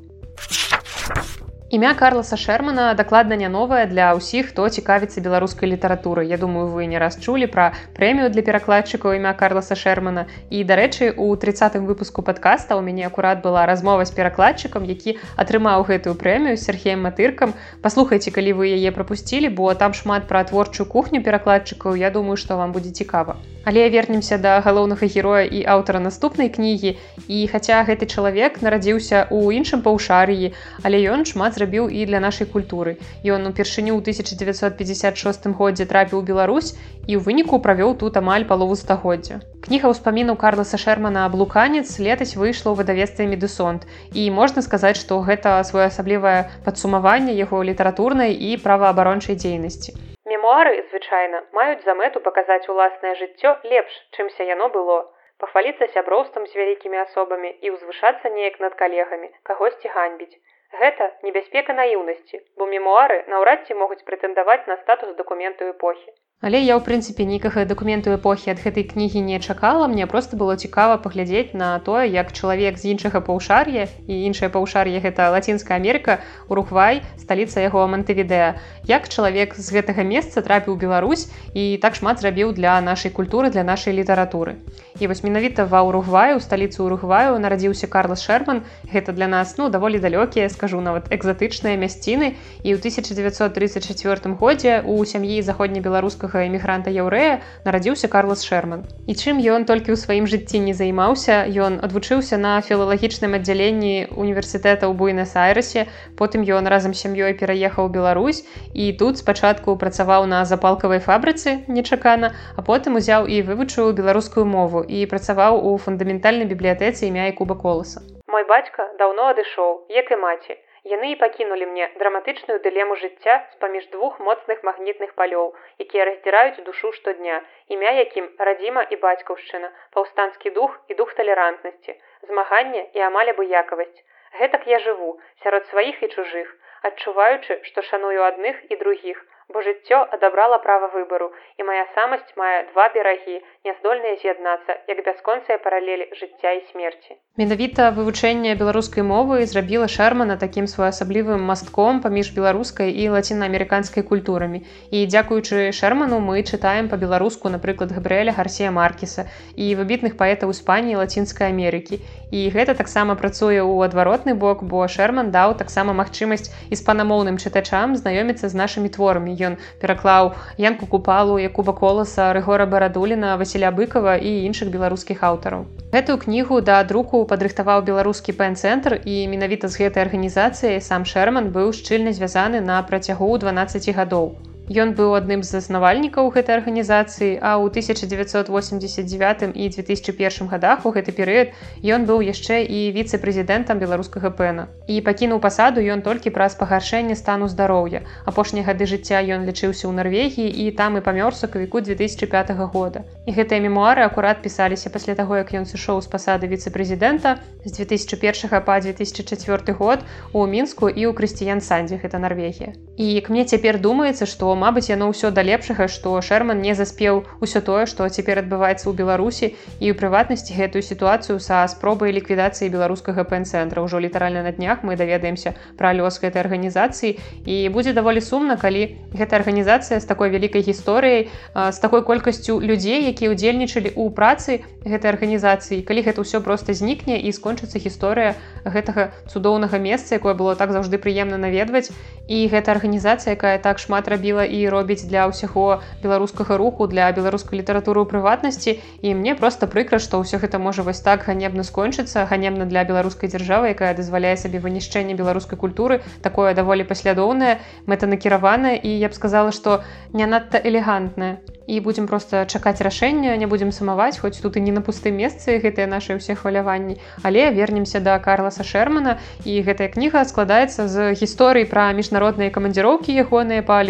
імя 1.72 1.94
карласа 1.94 2.36
шермана 2.36 2.92
дакладна 2.94 3.36
не 3.40 3.48
новае 3.48 3.86
для 3.88 4.12
ўсіх 4.12 4.52
хто 4.52 4.68
цікавіцца 4.68 5.24
беларускай 5.24 5.72
літаратуры 5.72 6.20
я 6.28 6.36
думаю 6.36 6.68
вы 6.68 6.84
не 6.84 6.98
раз 7.00 7.16
чулі 7.16 7.48
пра 7.48 7.72
прэмію 7.96 8.28
для 8.28 8.44
перакладчыкаў 8.44 9.16
імя 9.16 9.32
карласа 9.32 9.72
шермана. 9.72 10.26
І 10.52 10.68
дарэчы 10.68 11.16
у 11.16 11.32
тридцатым 11.32 11.88
выпуску 11.88 12.20
подкаста 12.20 12.76
у 12.76 12.84
мяне 12.84 13.08
акурат 13.08 13.40
была 13.40 13.64
размова 13.64 14.04
з 14.04 14.12
перакладчыкам 14.12 14.84
які 14.84 15.16
атрымаў 15.40 15.88
гэтую 15.88 16.12
прэмію 16.12 16.60
сергеем 16.60 17.08
матыркам. 17.08 17.56
Паслухайце 17.80 18.28
калі 18.36 18.52
вы 18.60 18.76
яе 18.76 18.92
прапусцілі 18.92 19.48
бо 19.48 19.72
там 19.72 19.96
шмат 19.96 20.28
пра 20.28 20.44
творчую 20.44 20.84
кухню 20.84 21.24
перакладчыкаў. 21.24 21.96
Я 21.96 22.12
думаю 22.12 22.36
што 22.36 22.60
вам 22.60 22.76
будзе 22.76 22.92
цікава. 22.92 23.40
Але 23.64 23.88
вернемся 23.88 24.36
да 24.36 24.60
галоўнага 24.60 25.08
героя 25.08 25.48
і 25.48 25.64
аўтара 25.64 26.04
наступнай 26.04 26.52
кнігі. 26.52 26.98
І 27.32 27.48
хаця 27.48 27.80
гэты 27.88 28.04
чалавек 28.04 28.60
нарадзіўся 28.60 29.24
ў 29.32 29.56
іншым 29.56 29.80
паўшарыі 29.80 30.52
але 30.82 31.00
ён 31.08 31.24
шмат 31.24 31.61
зрабіў 31.62 31.88
і 31.88 32.06
для 32.06 32.18
нашай 32.18 32.46
культуры. 32.50 32.98
Ён 33.22 33.46
упершыню 33.46 33.94
ў 33.94 34.02
1956 34.02 35.46
годзе 35.54 35.86
трапіў 35.86 36.18
у 36.18 36.26
Беларусь 36.26 36.74
і 37.06 37.14
ў 37.14 37.20
выніку 37.22 37.62
правёў 37.62 37.94
тут 38.02 38.18
амаль 38.18 38.46
палову 38.50 38.74
стагоддзя. 38.74 39.38
Кніга 39.62 39.94
ўспамінаў 39.94 40.34
Карласа 40.42 40.78
Шермана 40.84 41.28
Блуканец 41.30 41.86
летась 42.02 42.34
выйшла 42.34 42.74
ў 42.74 42.82
выдавестве 42.82 43.30
медысонт. 43.30 43.86
І 44.10 44.26
можна 44.34 44.66
сказаць, 44.66 44.98
што 44.98 45.22
гэта 45.22 45.62
своеасаблівае 45.62 46.50
падсумаванне 46.66 47.38
яго 47.38 47.62
літаратурнай 47.62 48.34
і 48.34 48.58
праваабарончай 48.66 49.38
дзейнасці. 49.38 49.94
Мемуары 50.26 50.82
звычайна 50.90 51.46
маюць 51.54 51.84
за 51.86 51.94
мэту 51.94 52.18
паказаць 52.26 52.66
уласнае 52.66 53.14
жыццё 53.22 53.54
лепш, 53.70 53.92
чымся 54.18 54.42
яно 54.50 54.66
было 54.74 55.04
пахваліцца 55.42 55.86
сяброўствам 55.94 56.46
з 56.46 56.58
вялікімі 56.58 56.98
асобамі 57.02 57.50
і 57.66 57.74
ўзвышацца 57.74 58.30
неяк 58.34 58.58
над 58.62 58.74
калегамі, 58.78 59.30
кагосьці 59.48 59.90
ганьбіць 59.94 60.38
Гэта 60.80 61.06
небяспека 61.26 61.74
наіўнасці, 61.80 62.40
бо 62.60 62.68
мемуары 62.72 63.18
наўрад 63.32 63.66
ці 63.66 63.78
могуць 63.82 64.04
прэтэндаваць 64.08 64.62
на 64.72 64.76
статус 64.82 65.16
дакументу 65.20 65.68
эпохі. 65.72 66.08
Але 66.42 66.58
я 66.58 66.74
ў 66.74 66.82
прынцыпе 66.82 67.22
нейкага 67.22 67.62
дакументу 67.70 68.10
эпохі 68.18 68.50
ад 68.50 68.58
гэтай 68.58 68.82
кнігі 68.82 69.20
не 69.22 69.38
чакала. 69.38 69.86
Мне 69.86 70.10
просто 70.10 70.34
было 70.34 70.58
цікава 70.58 70.98
паглядзець 70.98 71.54
на 71.54 71.78
тое 71.78 72.10
як 72.10 72.34
чалавек 72.34 72.82
з 72.82 72.90
іншага 72.90 73.22
паўшар'я 73.22 73.86
і 74.10 74.14
іншае 74.26 74.50
паўшар'е 74.50 74.98
гэта 74.98 75.30
лацінская 75.30 75.78
Амерыка 75.78 76.18
урухвай 76.50 77.06
сталіца 77.14 77.62
яго 77.62 77.86
мантывідэа 77.86 78.58
як 78.90 79.06
чалавек 79.06 79.54
з 79.54 79.70
гэтага 79.70 80.02
месца 80.02 80.42
трапіў 80.42 80.74
Беларусь 80.82 81.30
і 81.54 81.78
так 81.78 81.94
шмат 81.94 82.18
зрабіў 82.18 82.50
для 82.58 82.74
нашай 82.82 83.14
культуры 83.14 83.54
для 83.54 83.62
нашай 83.62 83.94
літаратуры. 83.94 84.58
І 84.98 85.06
вось 85.06 85.22
менавіта 85.22 85.62
ва 85.70 85.86
ўругваю 85.86 86.42
сталіцу 86.42 86.90
ўругваю 86.90 87.38
нарадзіўся 87.38 87.86
Карлас 87.86 88.18
шерман 88.18 88.66
гэта 88.90 89.14
для 89.14 89.30
нас 89.30 89.54
ну 89.62 89.70
даволі 89.70 90.02
далёкія 90.02 90.50
скажу 90.50 90.82
нават 90.82 91.06
экзатычныя 91.06 91.78
мясціны. 91.78 92.34
І 92.66 92.74
ў 92.74 92.82
1934 92.82 94.34
годзе 94.42 94.82
у 94.82 94.98
сям'і 95.06 95.38
заходнебеларускага 95.38 96.31
беларускага 96.32 96.48
эмігранта 96.48 96.90
яўрэя 96.90 97.40
нарадзіўся 97.64 98.08
Карлас 98.08 98.44
Шерман. 98.44 98.84
І 99.06 99.14
чым 99.14 99.38
ён 99.38 99.64
толькі 99.68 99.92
ў 99.92 99.96
сваім 100.00 100.26
жыцці 100.26 100.58
не 100.64 100.72
займаўся, 100.72 101.44
ён 101.48 101.80
адвучыўся 101.84 102.38
на 102.40 102.60
філалагічным 102.60 103.36
аддзяленні 103.36 104.16
універсітэта 104.16 104.88
ў 104.88 104.92
буйнас-айрасе, 104.96 105.86
потым 106.16 106.44
ён 106.48 106.68
разам 106.68 106.96
сям'ёй 106.96 107.36
пераехаў 107.36 107.92
Беларусь 107.92 108.44
і 108.72 108.92
тут 108.96 109.18
спачатку 109.18 109.76
працаваў 109.76 110.26
на 110.26 110.44
запалкавай 110.44 111.00
фабрыцы 111.00 111.64
нечакана, 111.68 112.32
а 112.56 112.62
потым 112.62 112.96
узяў 112.96 113.28
і 113.28 113.42
вывучыў 113.44 113.92
беларускую 113.92 114.48
мову 114.48 114.82
і 114.82 115.04
працаваў 115.06 115.60
у 115.60 115.76
фундаментальнай 115.76 116.48
бібліятэцы 116.48 117.08
імя 117.08 117.28
і 117.28 117.36
куба 117.36 117.54
коласа. 117.54 118.00
Мой 118.32 118.44
бацька 118.48 118.88
даўно 118.98 119.32
адышоў, 119.36 119.84
як 119.92 120.08
і 120.10 120.16
маці. 120.16 120.56
Яны 120.90 121.08
і 121.12 121.16
пакінулі 121.18 121.66
мне 121.72 121.86
драматычную 121.98 122.58
дылему 122.62 122.94
жыцця 123.00 123.34
з-паміж 123.54 123.84
двух 123.92 124.18
моцных 124.28 124.64
магнітных 124.68 125.12
палёў, 125.20 125.52
якія 125.84 126.06
раздзіраюць 126.08 126.64
душу 126.68 126.90
штодня, 126.96 127.36
імя 127.76 127.92
якім 127.98 128.26
радзіма 128.48 128.82
і 128.90 128.98
бацькаўшчына, 129.04 129.70
паўстанскі 129.94 130.50
дух 130.56 130.74
і 130.90 130.98
дух 130.98 131.14
талерантнасці, 131.20 131.94
змаганне 132.30 132.82
і 132.98 133.06
амаль 133.10 133.30
абыякавасць. 133.34 134.02
Гэтак 134.40 134.66
я 134.66 134.82
жыву 134.82 135.12
сярод 135.44 135.70
сваіх 135.70 136.02
і 136.02 136.08
чужых, 136.16 136.50
адчуваючы, 136.90 137.60
што 137.68 137.86
шаную 137.86 138.26
адных 138.26 138.58
і 138.74 138.80
другіх, 138.82 139.22
бо 139.48 139.62
жыццё 139.62 139.98
адабрала 140.16 140.58
права 140.58 140.88
выбару 140.94 141.30
і 141.58 141.66
моя 141.68 141.84
самасць 141.94 142.32
мае 142.36 142.66
два 142.72 142.88
берагі 142.94 143.40
няздольныя 143.66 144.16
з'яднацца 144.22 144.76
як 144.88 145.02
бясконцыя 145.06 145.58
паралелі 145.64 146.06
жыцця 146.18 146.52
і 146.58 146.62
смерці. 146.70 147.18
Менавіта 147.40 147.90
вывучэнне 147.96 148.54
беларускай 148.60 149.02
мовы 149.02 149.46
зрабіла 149.46 149.88
шармана 149.88 150.36
такім 150.36 150.66
своеасаблівым 150.72 151.44
мастком 151.50 152.00
паміж 152.04 152.32
беларускай 152.36 152.92
і 152.92 153.08
лацінаамерыканскай 153.16 154.04
культурамі. 154.04 154.62
І 154.90 155.06
дзякуючы 155.06 155.72
шерману 155.72 156.20
мы 156.20 156.42
чытаем 156.42 156.88
по-беларуску 156.92 157.48
напрыклад 157.48 157.92
габрэля 157.92 158.36
гарсія 158.36 158.70
маркеса 158.70 159.28
і 159.56 159.74
выбітных 159.80 160.16
паэтаў 160.20 160.52
іспаніі 160.56 161.00
лацінскай 161.02 161.52
Амерыкі. 161.52 162.00
І 162.32 162.48
гэта 162.52 162.76
таксама 162.76 163.16
працуе 163.16 163.60
ў 163.60 163.88
адваротны 163.88 164.34
бок 164.34 164.64
бо 164.64 164.86
шерман 164.88 165.32
даў 165.32 165.56
таксама 165.56 165.92
магчымасць 165.92 166.52
іспанамоўным 166.72 167.36
чытачам 167.36 167.96
знаёміцца 167.96 168.48
з 168.48 168.56
нашымі 168.56 168.88
творамі 168.92 169.31
ён 169.48 169.56
пераклаў 169.82 170.32
янку 170.58 170.86
купалу 170.86 171.38
якуба 171.38 171.72
коласа 171.72 172.32
рыгора 172.36 172.66
барадуліна 172.66 173.34
васіля 173.40 173.72
быкова 173.80 174.16
і 174.16 174.32
іншых 174.46 174.70
беларускіх 174.76 175.24
аўтараў 175.30 175.66
гэтую 175.96 176.18
кнігу 176.22 176.60
да 176.60 176.78
друку 176.84 177.24
падрыхтаваў 177.34 177.84
беларускі 177.90 178.36
пэн-цэнтр 178.38 179.00
і 179.04 179.26
менавіта 179.34 179.72
з 179.72 179.84
гэтай 179.84 180.06
арганізацыяй 180.06 180.80
сам 180.80 181.04
шэрман 181.04 181.52
быў 181.58 181.76
шчыльна 181.76 182.16
звязаны 182.16 182.60
на 182.60 182.80
працягу 182.82 183.36
12 183.38 183.94
гадоў. 183.96 184.32
у 184.32 184.51
Ён 184.72 184.94
быў 184.96 185.12
адным 185.18 185.42
з 185.44 185.52
заснавальнікаў 185.52 186.32
гэтай 186.32 186.56
арганізацыі, 186.56 187.36
а 187.44 187.60
ў 187.60 187.68
1989 187.68 189.52
і 189.52 189.68
2001 189.68 190.48
годах 190.48 190.86
у 190.88 190.92
гэты 190.96 191.12
перыяд 191.12 191.52
ён 191.84 192.08
быў 192.08 192.24
яшчэ 192.24 192.64
і 192.64 192.88
віцэ-прэзідэнтам 192.96 193.76
беларускага 193.76 194.32
пэна. 194.32 194.72
І 194.88 195.04
пакінуў 195.04 195.44
пасаду 195.44 195.84
ён 195.84 196.00
толькі 196.00 196.32
праз 196.32 196.56
пагаршэнне 196.56 197.16
стану 197.20 197.52
здароўя. 197.52 198.00
Апошнія 198.24 198.64
гады 198.64 198.88
жыцця 198.88 199.20
ён 199.20 199.44
лічыўся 199.44 199.84
ў 199.84 199.92
Нарвегіі 199.92 200.48
і 200.48 200.72
там 200.72 200.96
і 200.96 201.04
памёр 201.04 201.36
сакавіку 201.36 201.84
2005 201.84 202.56
года. 202.72 203.04
І 203.28 203.36
гэтыя 203.36 203.60
мемуары 203.60 204.08
акурат 204.08 204.40
пісаліся 204.40 204.88
пасля 204.88 205.12
таго, 205.12 205.36
як 205.36 205.52
ён 205.52 205.68
сышоў 205.68 206.00
з 206.00 206.08
пасады 206.08 206.48
віцэ-прэзідэнта 206.48 207.36
з 207.68 207.70
2001 207.76 208.64
па 208.64 208.80
2004 208.80 209.76
год 209.76 210.00
у 210.32 210.48
мінску 210.48 210.88
і 210.88 211.02
ў 211.04 211.12
крысціян 211.12 211.60
сандзе 211.60 212.00
гэта 212.00 212.16
Нарвегія. 212.16 212.72
І 212.96 213.20
к 213.20 213.28
мне 213.28 213.44
цяпер 213.44 213.76
думаецца, 213.76 214.24
што 214.24 214.56
мабыць 214.62 214.88
яно 214.90 215.10
ўсё 215.10 215.30
да 215.36 215.42
лепшага 215.42 215.88
што 215.94 216.14
шерман 216.22 216.62
не 216.64 216.74
заспеў 216.78 217.22
усё 217.46 217.60
тое 217.68 217.84
што 217.90 218.08
цяпер 218.08 218.42
адбываецца 218.42 218.86
ў 218.88 218.94
беларусі 219.00 219.46
і 219.82 219.86
ў 219.90 219.94
прыватнасці 219.98 220.56
гэтую 220.58 220.82
сітуацыю 220.86 221.38
са 221.42 221.60
спробай 221.74 222.14
ліквідацыі 222.16 222.70
беларускага 222.72 223.26
пэн-цэнтра 223.28 223.84
ўжо 223.84 224.00
літаральна 224.06 224.42
на 224.46 224.52
днях 224.56 224.86
мы 224.86 224.96
даведаемся 224.96 225.54
пра 225.76 225.92
лёс 225.92 226.20
гэтай 226.22 226.46
арганізацыі 226.46 227.18
і 227.44 227.56
будзе 227.74 227.92
даволі 227.92 228.24
сумна 228.24 228.56
калі 228.56 228.86
гэта 229.12 229.42
арганізацыя 229.42 230.00
з 230.00 230.06
такой 230.06 230.32
вялікай 230.32 230.64
гісторыяй 230.64 231.28
з 231.54 231.78
такой 231.84 232.06
колькасцю 232.06 232.60
людзей 232.62 233.10
якія 233.12 233.34
ўдзельнічалі 233.36 233.92
ў 233.92 234.06
працы 234.16 234.64
гэтай 234.86 235.12
арганізацыі 235.12 235.82
калі 235.82 236.00
гэта 236.08 236.24
ўсё 236.24 236.40
просто 236.40 236.72
знікне 236.72 237.20
і 237.20 237.34
скончыцца 237.36 237.78
гісторыя 237.82 238.34
гэтага 238.64 239.10
цудоўнага 239.28 239.78
месца 239.78 240.14
якое 240.14 240.34
было 240.34 240.54
так 240.56 240.72
заўжды 240.72 240.98
прыемна 240.98 241.38
наведваць. 241.38 241.90
І 242.28 242.46
гэта 242.46 242.72
арганізацыя 242.72 243.34
якая 243.34 243.58
так 243.58 243.82
шмат 243.82 244.08
рабіла 244.08 244.46
і 244.52 244.68
робіць 244.68 245.08
для 245.08 245.24
ўсяго 245.32 245.80
беларускага 246.04 246.60
руху 246.60 246.86
для 246.92 247.08
беларускай 247.16 247.58
літаратуры 247.64 248.04
ў 248.04 248.06
прыватнасці. 248.12 248.76
І 249.00 249.14
мне 249.16 249.34
просто 249.34 249.66
прыкра 249.66 249.98
што 249.98 250.20
ўсё 250.20 250.36
гэта 250.44 250.60
можа 250.60 250.84
вось 250.84 251.00
так 251.00 251.24
ганебна 251.24 251.64
скончыцца 251.64 252.28
ганебна 252.28 252.68
для 252.68 252.84
беларускай 252.84 253.32
дзяржавы 253.32 253.72
якая 253.72 253.96
дазваляе 253.96 254.36
сабе 254.36 254.60
вынішчэнне 254.60 255.16
беларускай 255.16 255.56
культуры 255.58 256.02
такое 256.20 256.52
даволі 256.54 256.84
паслядоўнае 256.84 257.58
мэтанакіраванае 257.88 258.76
і 258.76 258.90
я 259.00 259.08
б 259.08 259.16
сказала 259.16 259.56
што 259.56 259.80
не 260.12 260.28
надта 260.28 260.60
элегантная 260.60 261.40
і 261.66 261.80
будзем 261.80 262.06
просто 262.06 262.44
чакаць 262.46 262.80
рашэння 262.82 263.36
не 263.36 263.46
будзем 263.46 263.72
самаваць 263.72 264.18
хоць 264.18 264.38
тут 264.42 264.56
і 264.56 264.60
не 264.60 264.72
на 264.72 264.82
пустым 264.82 265.16
месцы 265.16 265.58
гэтыя 265.62 265.86
наши 265.86 266.18
ўсе 266.18 266.34
хваляванні. 266.34 266.98
Але 267.22 267.50
вернемся 267.50 268.00
да 268.00 268.18
карласа 268.18 268.64
шермана 268.64 269.18
і 269.44 269.62
гэтая 269.62 269.88
кніга 269.88 270.24
складаецца 270.24 270.88
з 270.88 271.12
гісторый 271.14 271.64
пра 271.64 271.88
міжнародныя 271.96 272.50
камандзіроўкі 272.50 273.14
ягоныя 273.14 273.62
па 273.62 273.82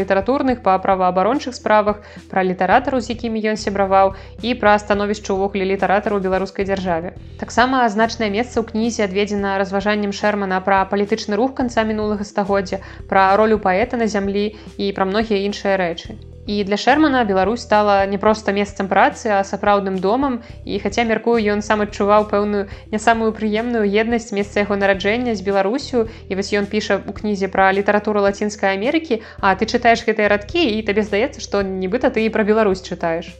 літаратурных 0.42 0.62
па 0.62 0.78
праваабарончых 0.78 1.54
справах 1.54 2.02
пра 2.30 2.42
літаратару 2.42 3.00
з 3.00 3.14
якімі 3.14 3.38
ён 3.54 3.56
сябраваў 3.56 4.14
і 4.42 4.54
пра 4.58 4.74
становішча 4.78 5.34
ўвогуле 5.34 5.64
літаратару 5.64 6.18
беларускай 6.18 6.66
дзяржаве. 6.66 7.14
Таксама 7.38 7.86
значнае 7.88 8.30
месца 8.30 8.58
ў 8.58 8.66
кнізе 8.66 9.06
адведзена 9.06 9.58
разважаннем 9.62 10.12
шермана 10.12 10.58
пра 10.60 10.82
палітычны 10.90 11.38
рух 11.38 11.54
канца 11.54 11.86
мінулага 11.86 12.26
стагоддзя 12.26 12.82
пра 13.06 13.30
ролю 13.38 13.62
паэта 13.62 13.96
на 13.96 14.10
зямлі 14.10 14.58
і 14.78 14.92
пра 14.92 15.06
многія 15.06 15.46
іншыя 15.46 15.78
рэчы 15.78 16.31
І 16.46 16.64
для 16.64 16.76
шермана 16.76 17.24
Беларусь 17.24 17.62
стала 17.62 18.06
не 18.06 18.18
проста 18.18 18.52
месцам 18.52 18.88
працы, 18.88 19.30
а 19.30 19.44
сапраўдным 19.44 19.98
домам. 20.02 20.42
І 20.64 20.78
хаця 20.82 21.04
мяркую, 21.06 21.38
ён 21.38 21.62
сам 21.62 21.86
адчуваў 21.86 22.26
пэўную 22.32 22.66
не 22.90 22.98
самую 22.98 23.30
прыемную 23.30 23.86
еднасць 23.86 24.34
месца 24.34 24.66
яго 24.66 24.74
нараджэння 24.74 25.38
з 25.38 25.42
Беларусю. 25.46 26.08
І 26.28 26.34
вось 26.34 26.50
ён 26.50 26.66
піша 26.66 26.98
ў 26.98 27.12
кнізе 27.14 27.46
пра 27.46 27.70
літаратуру 27.70 28.26
лацінскай 28.26 28.74
Амерыкі, 28.74 29.22
А 29.38 29.54
ты 29.54 29.70
чытаеш 29.70 30.02
гэтыя 30.02 30.28
радкі 30.28 30.66
і 30.78 30.82
табе 30.82 31.06
здаецца, 31.06 31.38
што 31.40 31.62
нібыта 31.62 32.10
ты 32.10 32.26
і 32.26 32.34
пра 32.34 32.42
Беларусь 32.42 32.82
чытаеш. 32.82 33.30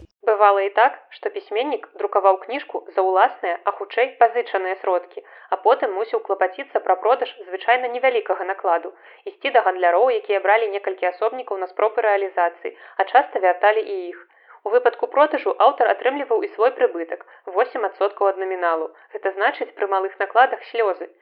Бывала 0.43 0.63
і 0.67 0.71
так, 0.77 0.95
што 1.17 1.31
пісьменнік 1.31 1.85
друкаваў 1.99 2.37
кніжку 2.45 2.79
за 2.95 3.03
ўласныя, 3.09 3.59
а 3.63 3.73
хутчэй 3.81 4.09
пазычаныя 4.23 4.79
сродкі, 4.81 5.23
а 5.55 5.59
потым 5.67 5.95
мусіў 5.99 6.23
клапаціцца 6.29 6.83
пра 6.87 6.97
продаж 7.05 7.35
звычайна 7.51 7.91
невялікага 7.93 8.47
накладу, 8.49 8.91
ісці 9.31 9.53
да 9.57 9.63
гандляроў, 9.69 10.09
якія 10.17 10.41
бралі 10.47 10.73
некалькі 10.75 11.09
асобнікаў 11.13 11.63
на 11.63 11.71
спробы 11.71 12.03
рэалізацыі, 12.09 12.75
а 12.99 13.07
часта 13.13 13.45
вярталі 13.47 13.87
і 13.95 14.01
іх. 14.09 14.19
У 14.67 14.75
выпадку 14.75 15.13
продажу 15.15 15.55
аўтар 15.69 15.95
атрымліваў 15.95 16.43
і 16.43 16.53
свой 16.59 16.75
прыбытак 16.83 17.23
8соткаў 17.63 18.35
ад 18.35 18.45
наміналу. 18.45 18.91
Гэта 19.15 19.37
значыць 19.39 19.71
пры 19.79 19.93
малых 19.95 20.19
накладах 20.27 20.69
слёзы. 20.75 21.13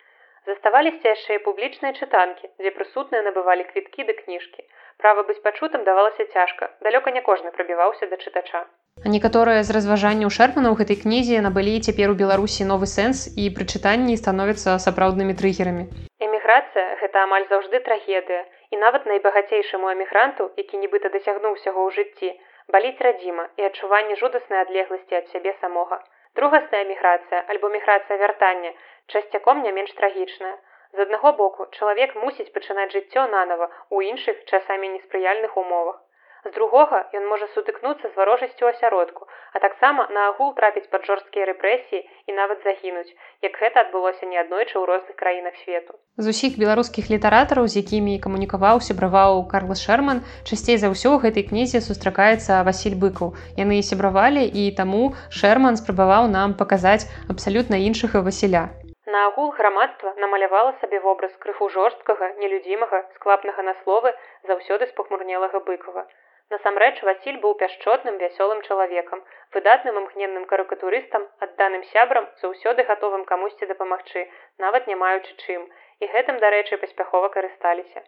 Заставаліся 0.49 1.13
яшчэ 1.13 1.37
і 1.37 1.45
публічныя 1.51 1.93
чытанкі, 1.93 2.55
дзе 2.57 2.73
прысутныя 2.81 3.29
набывалі 3.29 3.69
квіткі 3.75 4.09
ды 4.09 4.21
кніжкі. 4.25 4.69
Права 4.97 5.29
быць 5.29 5.43
пачутым 5.49 5.85
давалася 5.85 6.33
цяжка, 6.33 6.73
далёка 6.89 7.13
не 7.13 7.29
кожны 7.33 7.59
прабіваўся 7.59 8.09
да 8.15 8.17
чытача. 8.17 8.65
Некаторыя 9.05 9.65
з 9.65 9.73
разважанняў 9.73 10.29
шэрмана 10.29 10.69
ў 10.69 10.77
гэтай 10.77 10.97
кнізе 11.03 11.41
набылі 11.41 11.81
цяпер 11.81 12.13
у 12.13 12.17
беларусі 12.21 12.69
новы 12.69 12.85
сэнс 12.85 13.33
і 13.41 13.49
пры 13.57 13.65
чытанні 13.65 14.17
становяцца 14.21 14.77
сапраўднымі 14.77 15.33
трыгерамі. 15.41 15.89
Эміграцыя 16.21 17.01
гэта 17.01 17.25
амаль 17.25 17.47
заўжды 17.49 17.81
трагедыя 17.87 18.45
і 18.71 18.77
нават 18.77 19.09
найбагацейшаму 19.09 19.89
эмігранту, 19.97 20.51
які 20.61 20.77
нібыта 20.85 21.09
дасягнуў 21.17 21.57
усяго 21.57 21.81
ў 21.89 21.97
жыцці, 21.97 22.37
баліць 22.69 23.01
радзіма 23.01 23.49
і 23.57 23.67
адчуванне 23.71 24.21
жудаснай 24.21 24.69
адлегласці 24.69 25.17
ад 25.23 25.33
сябе 25.33 25.57
самога. 25.65 26.05
Другасная 26.37 26.85
эміграцыя 26.85 27.41
альбо 27.49 27.73
міграцыя 27.73 28.21
вяртання 28.21 28.77
часцяком 29.09 29.65
не 29.65 29.73
менш 29.73 29.97
трагічная. 29.97 30.55
З 30.93 31.09
аднаго 31.09 31.33
боку, 31.41 31.67
чалавек 31.73 32.15
мусіць 32.21 32.53
пачынаць 32.53 32.93
жыццё 32.93 33.27
нанова 33.33 33.73
ў 33.89 34.13
іншых 34.13 34.45
часамі 34.45 34.93
неспрыяльных 34.93 35.57
умовах. 35.57 36.05
З 36.45 36.51
другога 36.57 36.99
ён 37.13 37.27
можа 37.29 37.47
сутыкнуцца 37.55 38.09
з 38.09 38.17
варожасцю 38.17 38.69
асяродку, 38.69 39.27
а 39.53 39.61
таксама 39.61 40.07
на 40.17 40.23
агул 40.29 40.55
трапіць 40.57 40.89
пад 40.93 41.05
жорсткія 41.05 41.45
рэпрэсіі 41.51 42.01
і 42.01 42.37
нават 42.39 42.65
загінуць, 42.65 43.13
як 43.45 43.59
гэта 43.61 43.85
адбылося 43.85 44.25
неаднойчы 44.25 44.73
ў 44.81 44.85
розных 44.89 45.21
краінах 45.21 45.61
свету. 45.65 46.01
З 46.17 46.33
усіх 46.33 46.57
беларускіх 46.63 47.13
літаратараў, 47.13 47.69
з 47.69 47.85
якімі 47.85 48.17
камунікаваў 48.25 48.81
сябраваў 48.89 49.45
Карла 49.53 49.77
Шэрман, 49.77 50.25
часцей 50.49 50.81
за 50.81 50.89
ўсё 50.89 51.13
ў 51.13 51.29
гэтай 51.29 51.45
кнізе 51.51 51.85
сустракаецца 51.85 52.65
Васіль 52.65 52.97
быкаў. 52.97 53.37
Яны 53.61 53.85
сябравалі 53.85 54.49
і 54.49 54.65
таму 54.81 55.13
Шэрман 55.29 55.77
спрабаваў 55.77 56.33
нам 56.33 56.57
паказаць 56.57 57.05
абсалютна 57.29 57.85
іншага 57.85 58.25
Васіля. 58.25 58.65
На 59.13 59.27
агул 59.29 59.53
грамадства 59.61 60.15
намалявала 60.25 60.73
сабе 60.81 61.05
вобраз 61.05 61.37
крыху 61.45 61.69
жорсткага, 61.69 62.33
нелюдзімага, 62.41 63.05
склапнага 63.21 63.63
на 63.69 63.77
словы 63.85 64.17
заўсёды 64.49 64.89
спахмурнелага 64.95 65.61
быкова. 65.69 66.09
Насамрэч 66.53 66.97
Васіль 67.07 67.37
быў 67.43 67.53
пяшчотным 67.59 68.17
вясёлым 68.21 68.61
чалавекам, 68.67 69.21
выдатным 69.57 69.99
імкненным 70.01 70.47
карыкатурыстам, 70.53 71.27
адданым 71.47 71.85
сябрам, 71.91 72.25
заўсёды 72.41 72.85
гатовым 72.89 73.23
камусьці 73.29 73.69
дапамагчы, 73.73 74.25
нават 74.65 74.89
не 74.91 74.97
маючы 75.03 75.37
чым. 75.45 75.69
І 76.03 76.09
гэтым, 76.15 76.41
дарэчы, 76.45 76.79
паспяхова 76.85 77.29
карысталіся. 77.37 78.03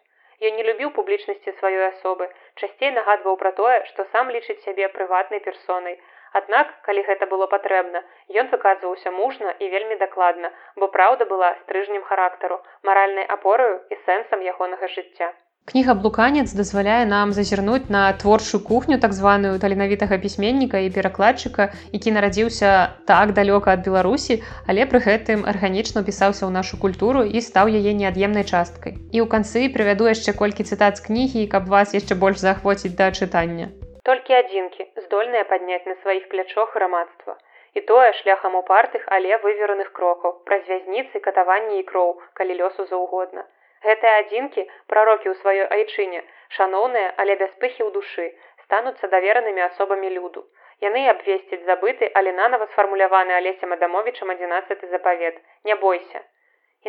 Ён 0.47 0.59
не 0.59 0.65
любіў 0.69 0.91
публічнасці 0.97 1.53
сваёй 1.59 1.85
асобы, 1.85 2.27
часцей 2.59 2.91
нагадваў 2.97 3.39
пра 3.45 3.51
тое, 3.61 3.77
што 3.91 4.05
сам 4.11 4.35
лічыць 4.35 4.59
сябе 4.65 4.91
прыватнай 4.97 5.39
персонай. 5.47 5.95
Аднак, 6.41 6.75
калі 6.89 7.05
гэта 7.07 7.29
было 7.35 7.47
патрэбна, 7.47 8.03
ён 8.43 8.51
выказваўся 8.55 9.15
мужна 9.21 9.55
і 9.63 9.71
вельмі 9.77 9.95
дакладна, 10.03 10.51
бо 10.75 10.91
праўда 10.97 11.29
была 11.31 11.55
стрыжнем 11.63 12.03
характару, 12.11 12.59
маральнай 12.91 13.29
апораю 13.37 13.79
і 13.89 14.01
сэнсам 14.03 14.43
ягонага 14.51 14.91
жыцця. 14.97 15.31
Кніга 15.71 15.93
блуканец 15.95 16.51
дазваляе 16.59 17.05
нам 17.09 17.29
зазірнуць 17.35 17.89
на 17.95 17.99
творчую 18.21 18.59
кухню 18.69 18.97
так 19.03 19.13
званую 19.13 19.59
таленавітага 19.63 20.17
пісьменніка 20.23 20.81
і 20.83 20.89
перакладчыка, 20.97 21.67
які 21.93 22.11
нарадзіўся 22.15 22.71
так 23.11 23.31
далёка 23.37 23.71
ад 23.75 23.85
Беларусі, 23.85 24.37
але 24.67 24.83
пры 24.93 24.99
гэтым 25.05 25.45
арганічна 25.53 26.03
пісаўся 26.09 26.43
ў 26.43 26.51
нашу 26.57 26.81
культуру 26.83 27.23
і 27.23 27.43
стаў 27.47 27.71
яе 27.79 27.95
неад'емнай 28.01 28.43
часткай. 28.43 28.99
І 29.15 29.23
ў 29.23 29.31
канцы 29.35 29.71
прывяду 29.77 30.11
яшчэ 30.11 30.35
колькі 30.43 30.67
цытат 30.67 30.99
з 30.99 31.07
кнігі, 31.07 31.47
каб 31.55 31.71
вас 31.77 31.95
яшчэ 31.95 32.19
больш 32.19 32.43
заахвоціць 32.43 32.95
да 32.99 33.09
чытання. 33.15 33.71
Толькі 34.03 34.39
адзінкі 34.43 34.91
здольныя 35.07 35.47
падняць 35.47 35.87
на 35.87 35.95
сваіх 36.03 36.27
плячох 36.27 36.75
грамадства. 36.75 37.39
І 37.73 37.87
тое 37.87 38.11
шляхам 38.19 38.59
упартых, 38.59 39.07
але 39.07 39.39
вывераных 39.47 39.95
крокаў, 39.95 40.39
праз 40.43 40.67
вязніцы 40.67 41.23
катаванні 41.23 41.79
і 41.79 41.87
кроў, 41.87 42.17
калі 42.35 42.59
лёсу 42.59 42.91
заўгодна. 42.91 43.47
Гэтыя 43.83 44.17
адзінкі, 44.23 44.63
прарокі 44.91 45.27
ў 45.29 45.35
сваёй 45.43 45.67
айчыне, 45.77 46.21
шаноўныя, 46.57 47.13
але 47.23 47.35
бяспыхі 47.41 47.81
ў 47.83 47.89
душы, 47.95 48.27
стануцца 48.65 49.09
даверанымі 49.15 49.65
асобамі 49.69 50.11
люду. 50.17 50.43
Яны 50.83 51.01
абвесцяць 51.13 51.65
забыты, 51.69 52.09
але 52.19 52.31
нанова 52.37 52.67
сфармуляваны 52.71 53.35
алесем 53.39 53.75
адамовічам 53.75 54.31
11 54.35 54.87
запавет. 54.93 55.41
Не 55.69 55.75
бойся. 55.83 56.23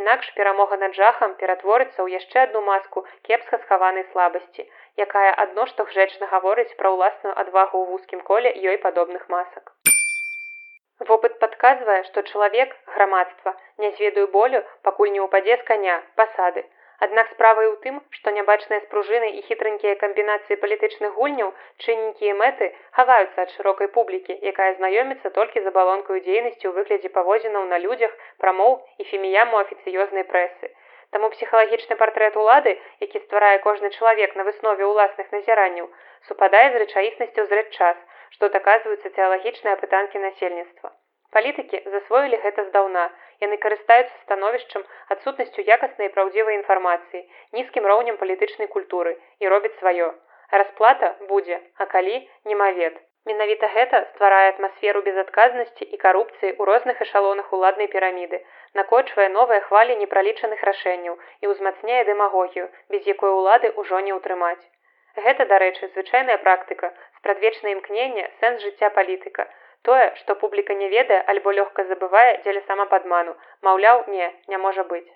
Інакш 0.00 0.30
перамога 0.36 0.76
над 0.82 0.94
жахам 0.98 1.34
ператворыцца 1.40 1.98
ў 2.02 2.18
яшчэ 2.18 2.38
адну 2.46 2.62
маску 2.68 3.04
кепска 3.28 3.58
схаванай 3.64 4.06
слабасці, 4.12 4.66
якая 5.06 5.30
адно 5.44 5.66
што 5.72 5.86
гжэчна 5.90 6.30
гаворыць 6.32 6.74
пра 6.80 6.90
ўласную 6.94 7.34
адвагу 7.42 7.82
ў 7.82 7.84
вузкім 7.90 8.24
коле 8.30 8.50
ёй 8.70 8.78
падобных 8.86 9.28
масак. 9.34 9.70
Вопыт 11.10 11.38
падказвае, 11.42 12.00
што 12.08 12.22
чалавек 12.22 12.74
грамадства 12.96 13.54
не 13.84 13.90
зведаю 13.98 14.26
болю, 14.34 14.64
пакуль 14.88 15.14
не 15.14 15.22
ўпадзе 15.26 15.58
з 15.62 15.66
каня 15.70 15.96
пасады, 16.20 16.66
Аднак 17.02 17.30
справа 17.34 17.64
і 17.64 17.68
ў 17.74 17.76
тым, 17.84 17.96
што 18.16 18.30
нябачныя 18.36 18.80
спружыны 18.86 19.28
і 19.38 19.42
хітранькія 19.48 19.94
камбінацыі 20.02 20.60
палітычных 20.62 21.18
гульняў, 21.18 21.50
чынненькія 21.82 22.34
мэты 22.38 22.70
хаваюцца 22.98 23.42
ад 23.44 23.50
шырокай 23.56 23.90
публікі, 23.96 24.38
якая 24.52 24.70
знаёміцца 24.78 25.34
толькі 25.38 25.60
з 25.64 25.72
абалонкаю 25.74 26.22
дзейнасці 26.22 26.64
ў 26.68 26.72
выглядзе 26.78 27.10
паводзінаў 27.18 27.66
на 27.74 27.82
людзях, 27.82 28.14
прамоў 28.38 28.78
і 28.98 29.08
феміяму 29.10 29.58
афіцыёзнай 29.64 30.24
прэсы. 30.30 30.70
Таму 31.14 31.30
псіхалагічны 31.34 31.96
партрэт 31.98 32.36
улады, 32.36 32.78
які 33.02 33.22
стварае 33.26 33.58
кожны 33.66 33.90
чалавек 33.98 34.34
на 34.38 34.46
выснове 34.46 34.86
ўласных 34.86 35.30
назіранняў, 35.34 35.90
супадае 36.28 36.66
з 36.74 36.82
рэчаіснасцю 36.82 37.44
зрэд 37.50 37.70
час, 37.78 37.96
што 38.34 38.50
даказваюцца 38.54 39.14
тэалагічныя 39.18 39.76
пытанкі 39.82 40.22
насельніцтва. 40.26 40.90
Палітыкі 41.34 41.82
засвоілі 41.92 42.38
гэта 42.46 42.64
здаўна. 42.70 43.04
Яны 43.42 43.56
карыстаюцца 43.64 44.14
становішчам 44.26 44.84
адсутнасцю 45.16 45.64
якаснай 45.76 46.10
і 46.10 46.14
праўдзівай 46.18 46.60
інфармацыі, 46.60 47.24
нізкім 47.58 47.88
роўнем 47.90 48.20
палітычнай 48.20 48.70
культуры 48.76 49.16
і 49.40 49.50
робіць 49.54 49.74
сваё. 49.80 50.12
Расплата 50.50 51.16
будзе, 51.32 51.58
а 51.82 51.86
калі 51.96 52.20
немавед. 52.44 53.00
Менавіта 53.28 53.68
гэта 53.74 53.98
стварае 54.12 54.48
атмасферу 54.52 55.00
безадказнасці 55.04 55.84
і 55.84 55.96
карупцыі 56.02 56.50
ў 56.60 56.62
розных 56.70 57.00
эшалонах 57.04 57.52
уладнай 57.56 57.88
піраміды, 57.94 58.40
накочвае 58.80 59.28
новыя 59.36 59.64
хвалі 59.68 59.96
непралічаных 60.02 60.64
рашэнняў 60.68 61.16
і 61.40 61.52
ўзмацняе 61.52 62.02
дэмагогію, 62.10 62.68
без 62.92 63.08
якой 63.12 63.32
улады 63.40 63.72
ўжо 63.80 64.00
не 64.08 64.12
ўтрымаць. 64.18 64.60
Гэта, 65.24 65.48
дарэчы, 65.54 65.88
звычайная 65.94 66.36
практыка, 66.44 66.92
спрадвечнае 67.18 67.72
імкнення, 67.78 68.28
сэнс 68.40 68.66
жыцця 68.66 68.90
палітыка, 68.98 69.48
Тое, 69.86 70.04
што 70.18 70.34
публіка 70.40 70.74
не 70.80 70.88
ведае 70.92 71.20
альбо 71.32 71.52
лёгка 71.56 71.84
забывае 71.88 72.28
дзеля 72.44 72.60
самападману, 72.68 73.34
маўляў, 73.66 74.04
не, 74.12 74.28
не 74.52 74.60
можа 74.66 74.84
быць. 74.92 75.08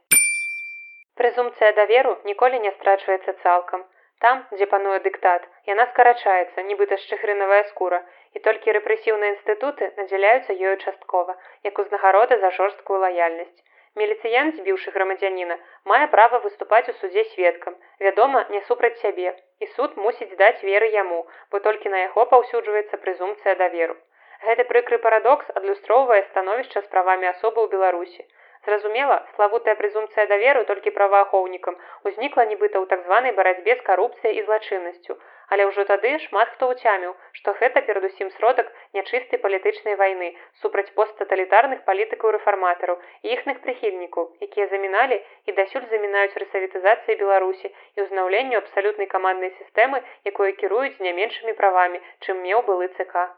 Прэзумцыя 1.20 1.70
даверу 1.78 2.18
ніколі 2.30 2.58
не 2.64 2.72
страчваецца 2.74 3.32
цалкам. 3.44 3.86
Там, 4.24 4.42
дзе 4.50 4.66
пануе 4.72 4.98
дыктат, 5.06 5.46
яна 5.70 5.86
скарачаецца, 5.92 6.64
нібыта 6.68 6.98
шчыхрынавая 7.04 7.62
скура, 7.70 8.00
і 8.36 8.42
толькі 8.46 8.74
рэпрэсіўныя 8.76 9.34
інстытуты 9.34 9.88
надзяляюцца 10.00 10.58
ёю 10.68 10.74
часткова, 10.84 11.36
як 11.68 11.78
узнагарода 11.84 12.38
за 12.44 12.50
жорсткую 12.58 12.98
лаяльнасць. 13.04 13.64
Меліцыян, 14.02 14.52
збіўшы 14.58 14.92
грамадзяніна, 14.96 15.56
мае 15.92 16.06
права 16.16 16.42
выступаць 16.44 16.88
у 16.92 16.96
судзе 16.98 17.24
сведкам, 17.30 17.78
вядома, 18.04 18.44
не 18.56 18.60
супраць 18.68 18.98
сябе, 19.00 19.32
і 19.64 19.70
суд 19.78 19.96
мусіць 19.96 20.36
даць 20.42 20.60
веры 20.62 20.92
яму, 20.98 21.24
бо 21.50 21.64
толькі 21.70 21.94
на 21.96 22.04
яго 22.04 22.28
паўсюджваецца 22.34 23.00
прэзумцыя 23.06 23.56
даверу. 23.64 23.98
Гэты 24.46 24.64
прыкры 24.70 24.98
парадокс 25.04 25.48
адлюстроўвае 25.58 26.20
становішча 26.30 26.82
з 26.82 26.90
правамі 26.92 27.26
асобы 27.34 27.58
ў 27.62 27.68
Беларусі. 27.74 28.22
Зразумела, 28.66 29.16
славутая 29.34 29.74
прэзумцыя 29.80 30.26
даверу 30.30 30.62
толькі 30.68 30.92
праваахоўнікам 30.94 31.76
узнікла 32.10 32.44
нібыта 32.50 32.78
ў 32.78 32.86
так 32.90 33.02
званай 33.06 33.32
барацьбе 33.38 33.74
з 33.78 33.82
карупцыяй 33.88 34.38
і 34.38 34.44
злачыннасцю. 34.46 35.16
Але 35.48 35.64
ўжо 35.70 35.84
тады 35.88 36.10
шмат 36.24 36.52
хто 36.54 36.68
ўцяміў, 36.70 37.14
што 37.38 37.54
гэта 37.60 37.82
перадусім 37.86 38.30
сродак 38.36 38.68
нячыстай 38.98 39.40
палітычнай 39.44 39.96
вайны 40.00 40.28
супраць 40.62 40.92
посттаталітарных 40.98 41.82
палітыкаў 41.88 42.36
рэфарматараў 42.36 43.00
і 43.24 43.32
іхных 43.36 43.62
прыхільнікаў, 43.64 44.28
якія 44.48 44.68
заміналі 44.74 45.18
і 45.48 45.56
дасюль 45.60 45.88
замінаюць 45.94 46.36
рэсавітызацыі 46.44 47.18
Беларусі 47.24 47.72
і 47.72 48.04
ўзнаўленню 48.04 48.60
абсалютнай 48.60 49.08
каманднай 49.16 49.56
сістэмы, 49.62 50.04
якое 50.28 50.52
кіруюць 50.60 51.00
не 51.00 51.16
меншымі 51.16 51.56
правамі, 51.62 52.04
чым 52.20 52.44
меў 52.44 52.62
былы 52.68 52.92
ЦК. 53.00 53.28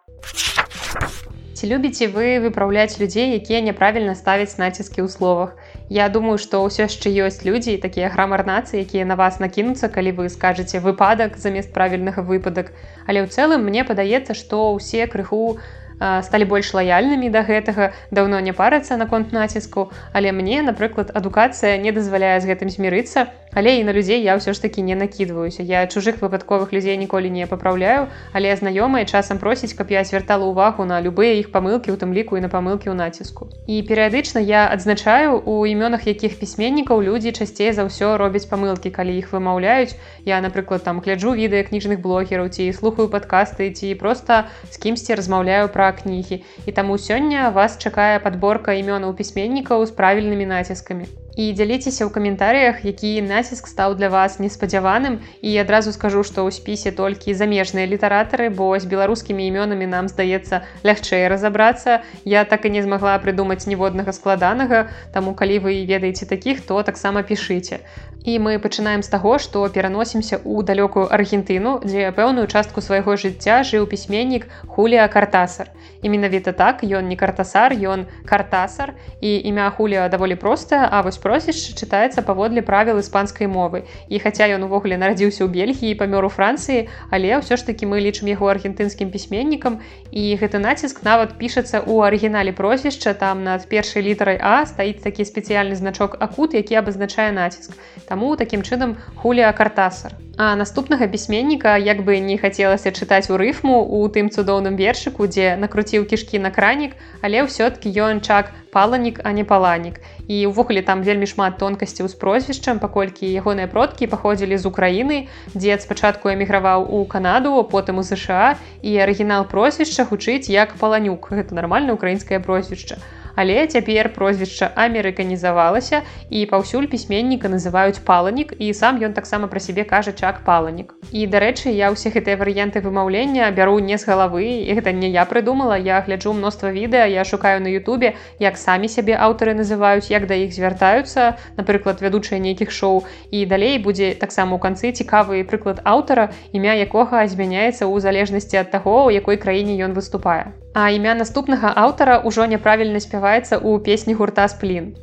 Ці 1.61 1.69
любіце 1.69 2.07
вы 2.09 2.41
выпраўляць 2.41 2.97
людзей, 2.97 3.37
якія 3.37 3.61
няправільна 3.61 4.15
ставяць 4.17 4.57
націскі 4.57 5.05
ў 5.05 5.09
словах. 5.13 5.59
Я 5.93 6.09
думаю, 6.09 6.39
што 6.41 6.63
ўсё 6.65 6.89
яшчэ 6.89 7.13
ёсць 7.27 7.45
людзі, 7.45 7.77
такія 7.83 8.09
грамар-нацыі, 8.09 8.81
якія 8.81 9.05
на 9.05 9.19
вас 9.21 9.43
накінуцца, 9.45 9.93
калі 9.93 10.17
вы 10.17 10.33
скажаце 10.33 10.81
выпадак 10.81 11.37
замест 11.37 11.75
правільнага 11.77 12.25
выпадак. 12.25 12.73
Але 13.05 13.21
ў 13.21 13.29
цэлым 13.29 13.67
мне 13.67 13.85
падаецца, 13.85 14.33
што 14.33 14.73
ўсе 14.79 15.05
крыху 15.05 15.61
сталі 16.01 16.49
больш 16.49 16.73
лаяльнымі 16.73 17.29
да 17.29 17.45
гэтага 17.45 17.93
даўно 18.11 18.41
не 18.41 18.57
парацца 18.57 18.97
наконт 18.97 19.37
націску 19.37 19.91
але 20.17 20.33
мне 20.33 20.63
напрыклад 20.65 21.13
адукацыя 21.13 21.77
не 21.77 21.93
дазваляе 21.93 22.41
з 22.41 22.49
гэтым 22.49 22.73
змірыцца 22.73 23.29
але 23.55 23.77
і 23.79 23.85
на 23.85 23.93
людзей 23.93 24.23
я 24.23 24.37
ўсё 24.39 24.55
ж 24.55 24.63
таки 24.63 24.83
не 24.83 24.95
накідваюся 24.95 25.63
я 25.63 25.87
чужых 25.87 26.23
выпадковых 26.23 26.73
людзей 26.73 26.97
ніколі 26.97 27.31
не 27.31 27.47
папраўляю 27.47 28.07
але 28.33 28.55
знаёмыя 28.55 29.05
часам 29.05 29.39
просіць 29.39 29.75
каб 29.75 29.91
я 29.91 30.05
звяртала 30.05 30.47
ўвагу 30.47 30.87
на 30.87 31.01
любыя 31.01 31.35
іх 31.41 31.51
памылкі 31.51 31.91
у 31.91 31.99
тым 31.99 32.15
ліку 32.15 32.39
і 32.39 32.45
на 32.47 32.49
памылкі 32.49 32.91
ў 32.91 32.95
націску 32.95 33.51
і 33.67 33.83
перыядычна 33.83 34.39
я 34.39 34.67
адзначаю 34.71 35.43
у 35.43 35.67
імёнах 35.67 36.07
якіх 36.07 36.39
пісьменнікаў 36.39 37.03
людзі 37.03 37.33
часцей 37.33 37.73
за 37.75 37.87
ўсё 37.91 38.15
робяць 38.23 38.47
памылкі 38.47 38.95
калі 38.95 39.19
іх 39.19 39.35
вымаўляюць 39.35 39.99
я 40.25 40.41
напрыклад 40.41 40.87
там 40.87 41.03
гляджу 41.03 41.35
відэа 41.35 41.67
кніжных 41.67 41.99
блогераў 42.01 42.49
ці 42.55 42.71
слухаю 42.73 43.09
падкасты 43.11 43.71
ці 43.75 43.95
просто 43.95 44.47
з 44.71 44.77
кімсьці 44.79 45.19
размаўляю 45.19 45.67
пра 45.75 45.91
кнігі 45.93 46.43
і 46.67 46.71
таму 46.71 46.99
сёння 46.99 47.51
вас 47.51 47.79
чакае 47.83 48.23
падборка 48.23 48.79
імёнаў 48.79 49.19
пісьменнікаў 49.19 49.87
з 49.87 49.91
правільнымі 49.91 50.47
націскамі 50.47 51.11
і 51.37 51.53
дзяліцеся 51.53 52.07
ў 52.07 52.11
каментарыях 52.11 52.85
які 52.85 53.13
націск 53.27 53.71
стаў 53.71 53.95
для 54.01 54.11
вас 54.11 54.39
неспадзяваным 54.43 55.21
і 55.43 55.51
адразу 55.63 55.93
скажу 55.93 56.23
што 56.27 56.47
ў 56.47 56.55
спісе 56.57 56.91
толькі 56.91 57.35
замежныя 57.35 57.87
літаратары 57.87 58.51
бо 58.51 58.73
з 58.79 58.91
беларускімі 58.91 59.47
імёнамі 59.51 59.87
нам 59.87 60.11
здаецца 60.11 60.63
лягчэй 60.85 61.29
разаобрацца 61.33 62.03
я 62.25 62.45
так 62.45 62.67
і 62.67 62.75
не 62.77 62.83
змагла 62.83 63.17
прыдумаць 63.23 63.67
ніводнага 63.67 64.13
складанага 64.17 64.87
таму 65.15 65.35
калі 65.35 65.63
вы 65.67 65.75
ведаеце 65.87 66.27
такіх 66.27 66.65
то 66.67 66.83
таксама 66.83 67.23
пішыце 67.23 67.85
І 68.25 68.39
мы 68.39 68.59
пачынаем 68.61 69.03
з 69.03 69.09
таго, 69.09 69.39
што 69.41 69.65
пераносімся 69.73 70.37
ў 70.45 70.61
далёкую 70.69 71.09
Аргентыну, 71.09 71.81
дзе 71.81 72.13
пэўную 72.13 72.47
частку 72.53 72.85
свайго 72.85 73.17
жыцця 73.17 73.65
жыў 73.65 73.89
пісьменнік 73.89 74.45
Хулія 74.69 75.09
Картасар. 75.09 75.73
І 76.03 76.13
менавіта 76.13 76.53
так 76.53 76.85
ён 76.85 77.09
не 77.09 77.17
картасар, 77.17 77.73
ён 77.73 78.05
картасар. 78.29 78.93
І 79.21 79.41
імя 79.49 79.71
Хулія 79.71 80.09
даволі 80.09 80.37
простае, 80.37 80.85
а 80.91 81.01
вось 81.01 81.17
просішча 81.31 81.79
чытаецца 81.79 82.27
паводле 82.27 82.59
правіл 82.67 82.99
іспанскай 82.99 83.47
мовы. 83.47 83.87
І 84.11 84.19
хаця 84.19 84.51
ён 84.51 84.67
увогуле 84.67 84.99
нарадзіўся 84.99 85.47
ў 85.47 85.49
Бельгіі 85.55 85.95
памёр 85.95 86.27
у 86.27 86.31
Францыі, 86.35 86.91
але 87.15 87.39
ўсё 87.39 87.55
ж 87.55 87.63
такі 87.71 87.87
мы 87.87 88.03
лічым 88.03 88.27
яго 88.27 88.51
аргентынскім 88.51 89.15
пісьменнікам 89.15 89.79
і 90.11 90.23
гэты 90.43 90.59
націск 90.59 91.07
нават 91.07 91.39
пішацца 91.39 91.87
ў 91.87 91.95
арыгінале 92.11 92.51
прозвішча 92.51 93.15
там 93.15 93.47
над 93.47 93.71
першай 93.71 94.03
літарай 94.03 94.43
А 94.43 94.67
стаіць 94.67 95.07
такі 95.07 95.23
спецыяльны 95.23 95.79
значок 95.79 96.19
акут, 96.19 96.59
які 96.59 96.83
абазначае 96.83 97.31
націск. 97.31 97.79
Таму 98.11 98.35
такім 98.35 98.67
чынам 98.67 98.99
хулія 99.23 99.55
картасар. 99.55 100.19
А 100.43 100.57
наступнага 100.57 101.07
пісьменніка 101.07 101.77
як 101.77 101.99
бы 102.01 102.17
не 102.17 102.39
хацелася 102.41 102.91
чытаць 102.97 103.29
у 103.29 103.37
рыфму 103.37 103.81
у 103.85 103.99
тым 104.09 104.31
цудоўным 104.33 104.79
вершыку, 104.79 105.29
дзе 105.29 105.53
накруціў 105.61 106.07
кішкі 106.09 106.41
на 106.41 106.49
кранік, 106.49 106.97
але 107.21 107.45
ўсё-ткі 107.45 107.93
ён 108.07 108.25
чак 108.25 108.49
паланік, 108.73 109.21
а 109.21 109.37
не 109.37 109.45
паланік. 109.45 110.01
І 110.33 110.49
ўвогуле 110.49 110.81
там 110.81 111.05
вельмі 111.05 111.29
шмат 111.29 111.61
тонкасцяў 111.61 112.09
з 112.09 112.17
прозвішчам, 112.17 112.81
паколькі 112.81 113.29
ягоныя 113.29 113.69
продкі 113.69 114.09
паходзілі 114.09 114.57
з 114.57 114.65
Украіны, 114.65 115.29
дзе 115.53 115.77
спачатку 115.77 116.33
эміграваў 116.33 116.89
у 116.89 117.05
Канаду, 117.05 117.61
потым 117.69 118.01
у 118.01 118.03
ЗША 118.03 118.57
і 118.81 118.97
арыгінал 118.97 119.45
прозвішча 119.45 120.09
гучыць 120.09 120.49
як 120.49 120.73
паланюк. 120.81 121.37
Гэта 121.37 121.53
нармальна 121.53 121.93
украінскае 121.93 122.41
прозвішча 122.41 122.97
але 123.37 123.67
цяпер 123.67 124.13
прозвішча 124.15 124.71
амерыканізавалася 124.75 126.03
і 126.31 126.47
паўсюль 126.47 126.87
пісьменніка 126.87 127.49
называюць 127.49 128.03
паланік 128.05 128.55
і 128.59 128.73
сам 128.75 128.99
ён 128.99 129.13
таксама 129.13 129.47
пра 129.47 129.61
сябе 129.61 129.85
кажа 129.85 130.13
чак 130.13 130.45
паланік. 130.45 130.95
І 131.13 131.27
дарэчы 131.27 131.71
я 131.75 131.91
ўсе 131.91 132.11
гэтыя 132.15 132.39
варыянты 132.41 132.81
вымаўлення 132.85 133.51
бяру 133.57 133.79
не 133.79 133.99
з 133.99 134.07
галавы 134.07 134.47
і 134.67 134.75
гэта 134.79 134.93
не 134.93 135.11
я 135.11 135.25
прыдумала 135.25 135.79
я 135.79 136.01
гляджу 136.07 136.33
мноства 136.33 136.71
відэа 136.71 137.07
я 137.11 137.25
шукаю 137.25 137.61
на 137.61 137.69
Ютубе 137.73 138.15
як 138.39 138.57
самі 138.57 138.89
сябе 138.89 139.17
аўтары 139.17 139.55
называюць 139.55 140.11
як 140.11 140.27
да 140.31 140.35
іх 140.35 140.55
звяртаюцца 140.55 141.37
напрыклад 141.57 142.01
вядучыя 142.05 142.41
нейкіх 142.41 142.71
шоу 142.71 143.05
і 143.31 143.45
далей 143.47 143.79
будзе 143.79 144.15
таксама 144.15 144.57
ў 144.57 144.61
канцы 144.61 144.93
цікавы 144.93 145.45
прыклад 145.45 145.83
аўтара 145.85 146.31
імя 146.53 146.75
якога 146.87 147.27
змяняецца 147.27 147.85
ў 147.87 148.01
залежнасці 148.01 148.63
ад 148.65 148.75
таго 148.75 149.07
у 149.07 149.15
якой 149.15 149.37
краіне 149.37 149.79
ён 149.85 149.97
выступае 149.97 150.60
А 150.73 150.91
імя 150.95 151.15
наступнага 151.19 151.73
аўтара 151.75 152.23
ўжо 152.23 152.47
няправільна 152.47 153.01
спяваецца 153.03 153.59
ў 153.59 153.83
песні 153.83 154.15
гурта 154.15 154.47
сплін. 154.47 154.95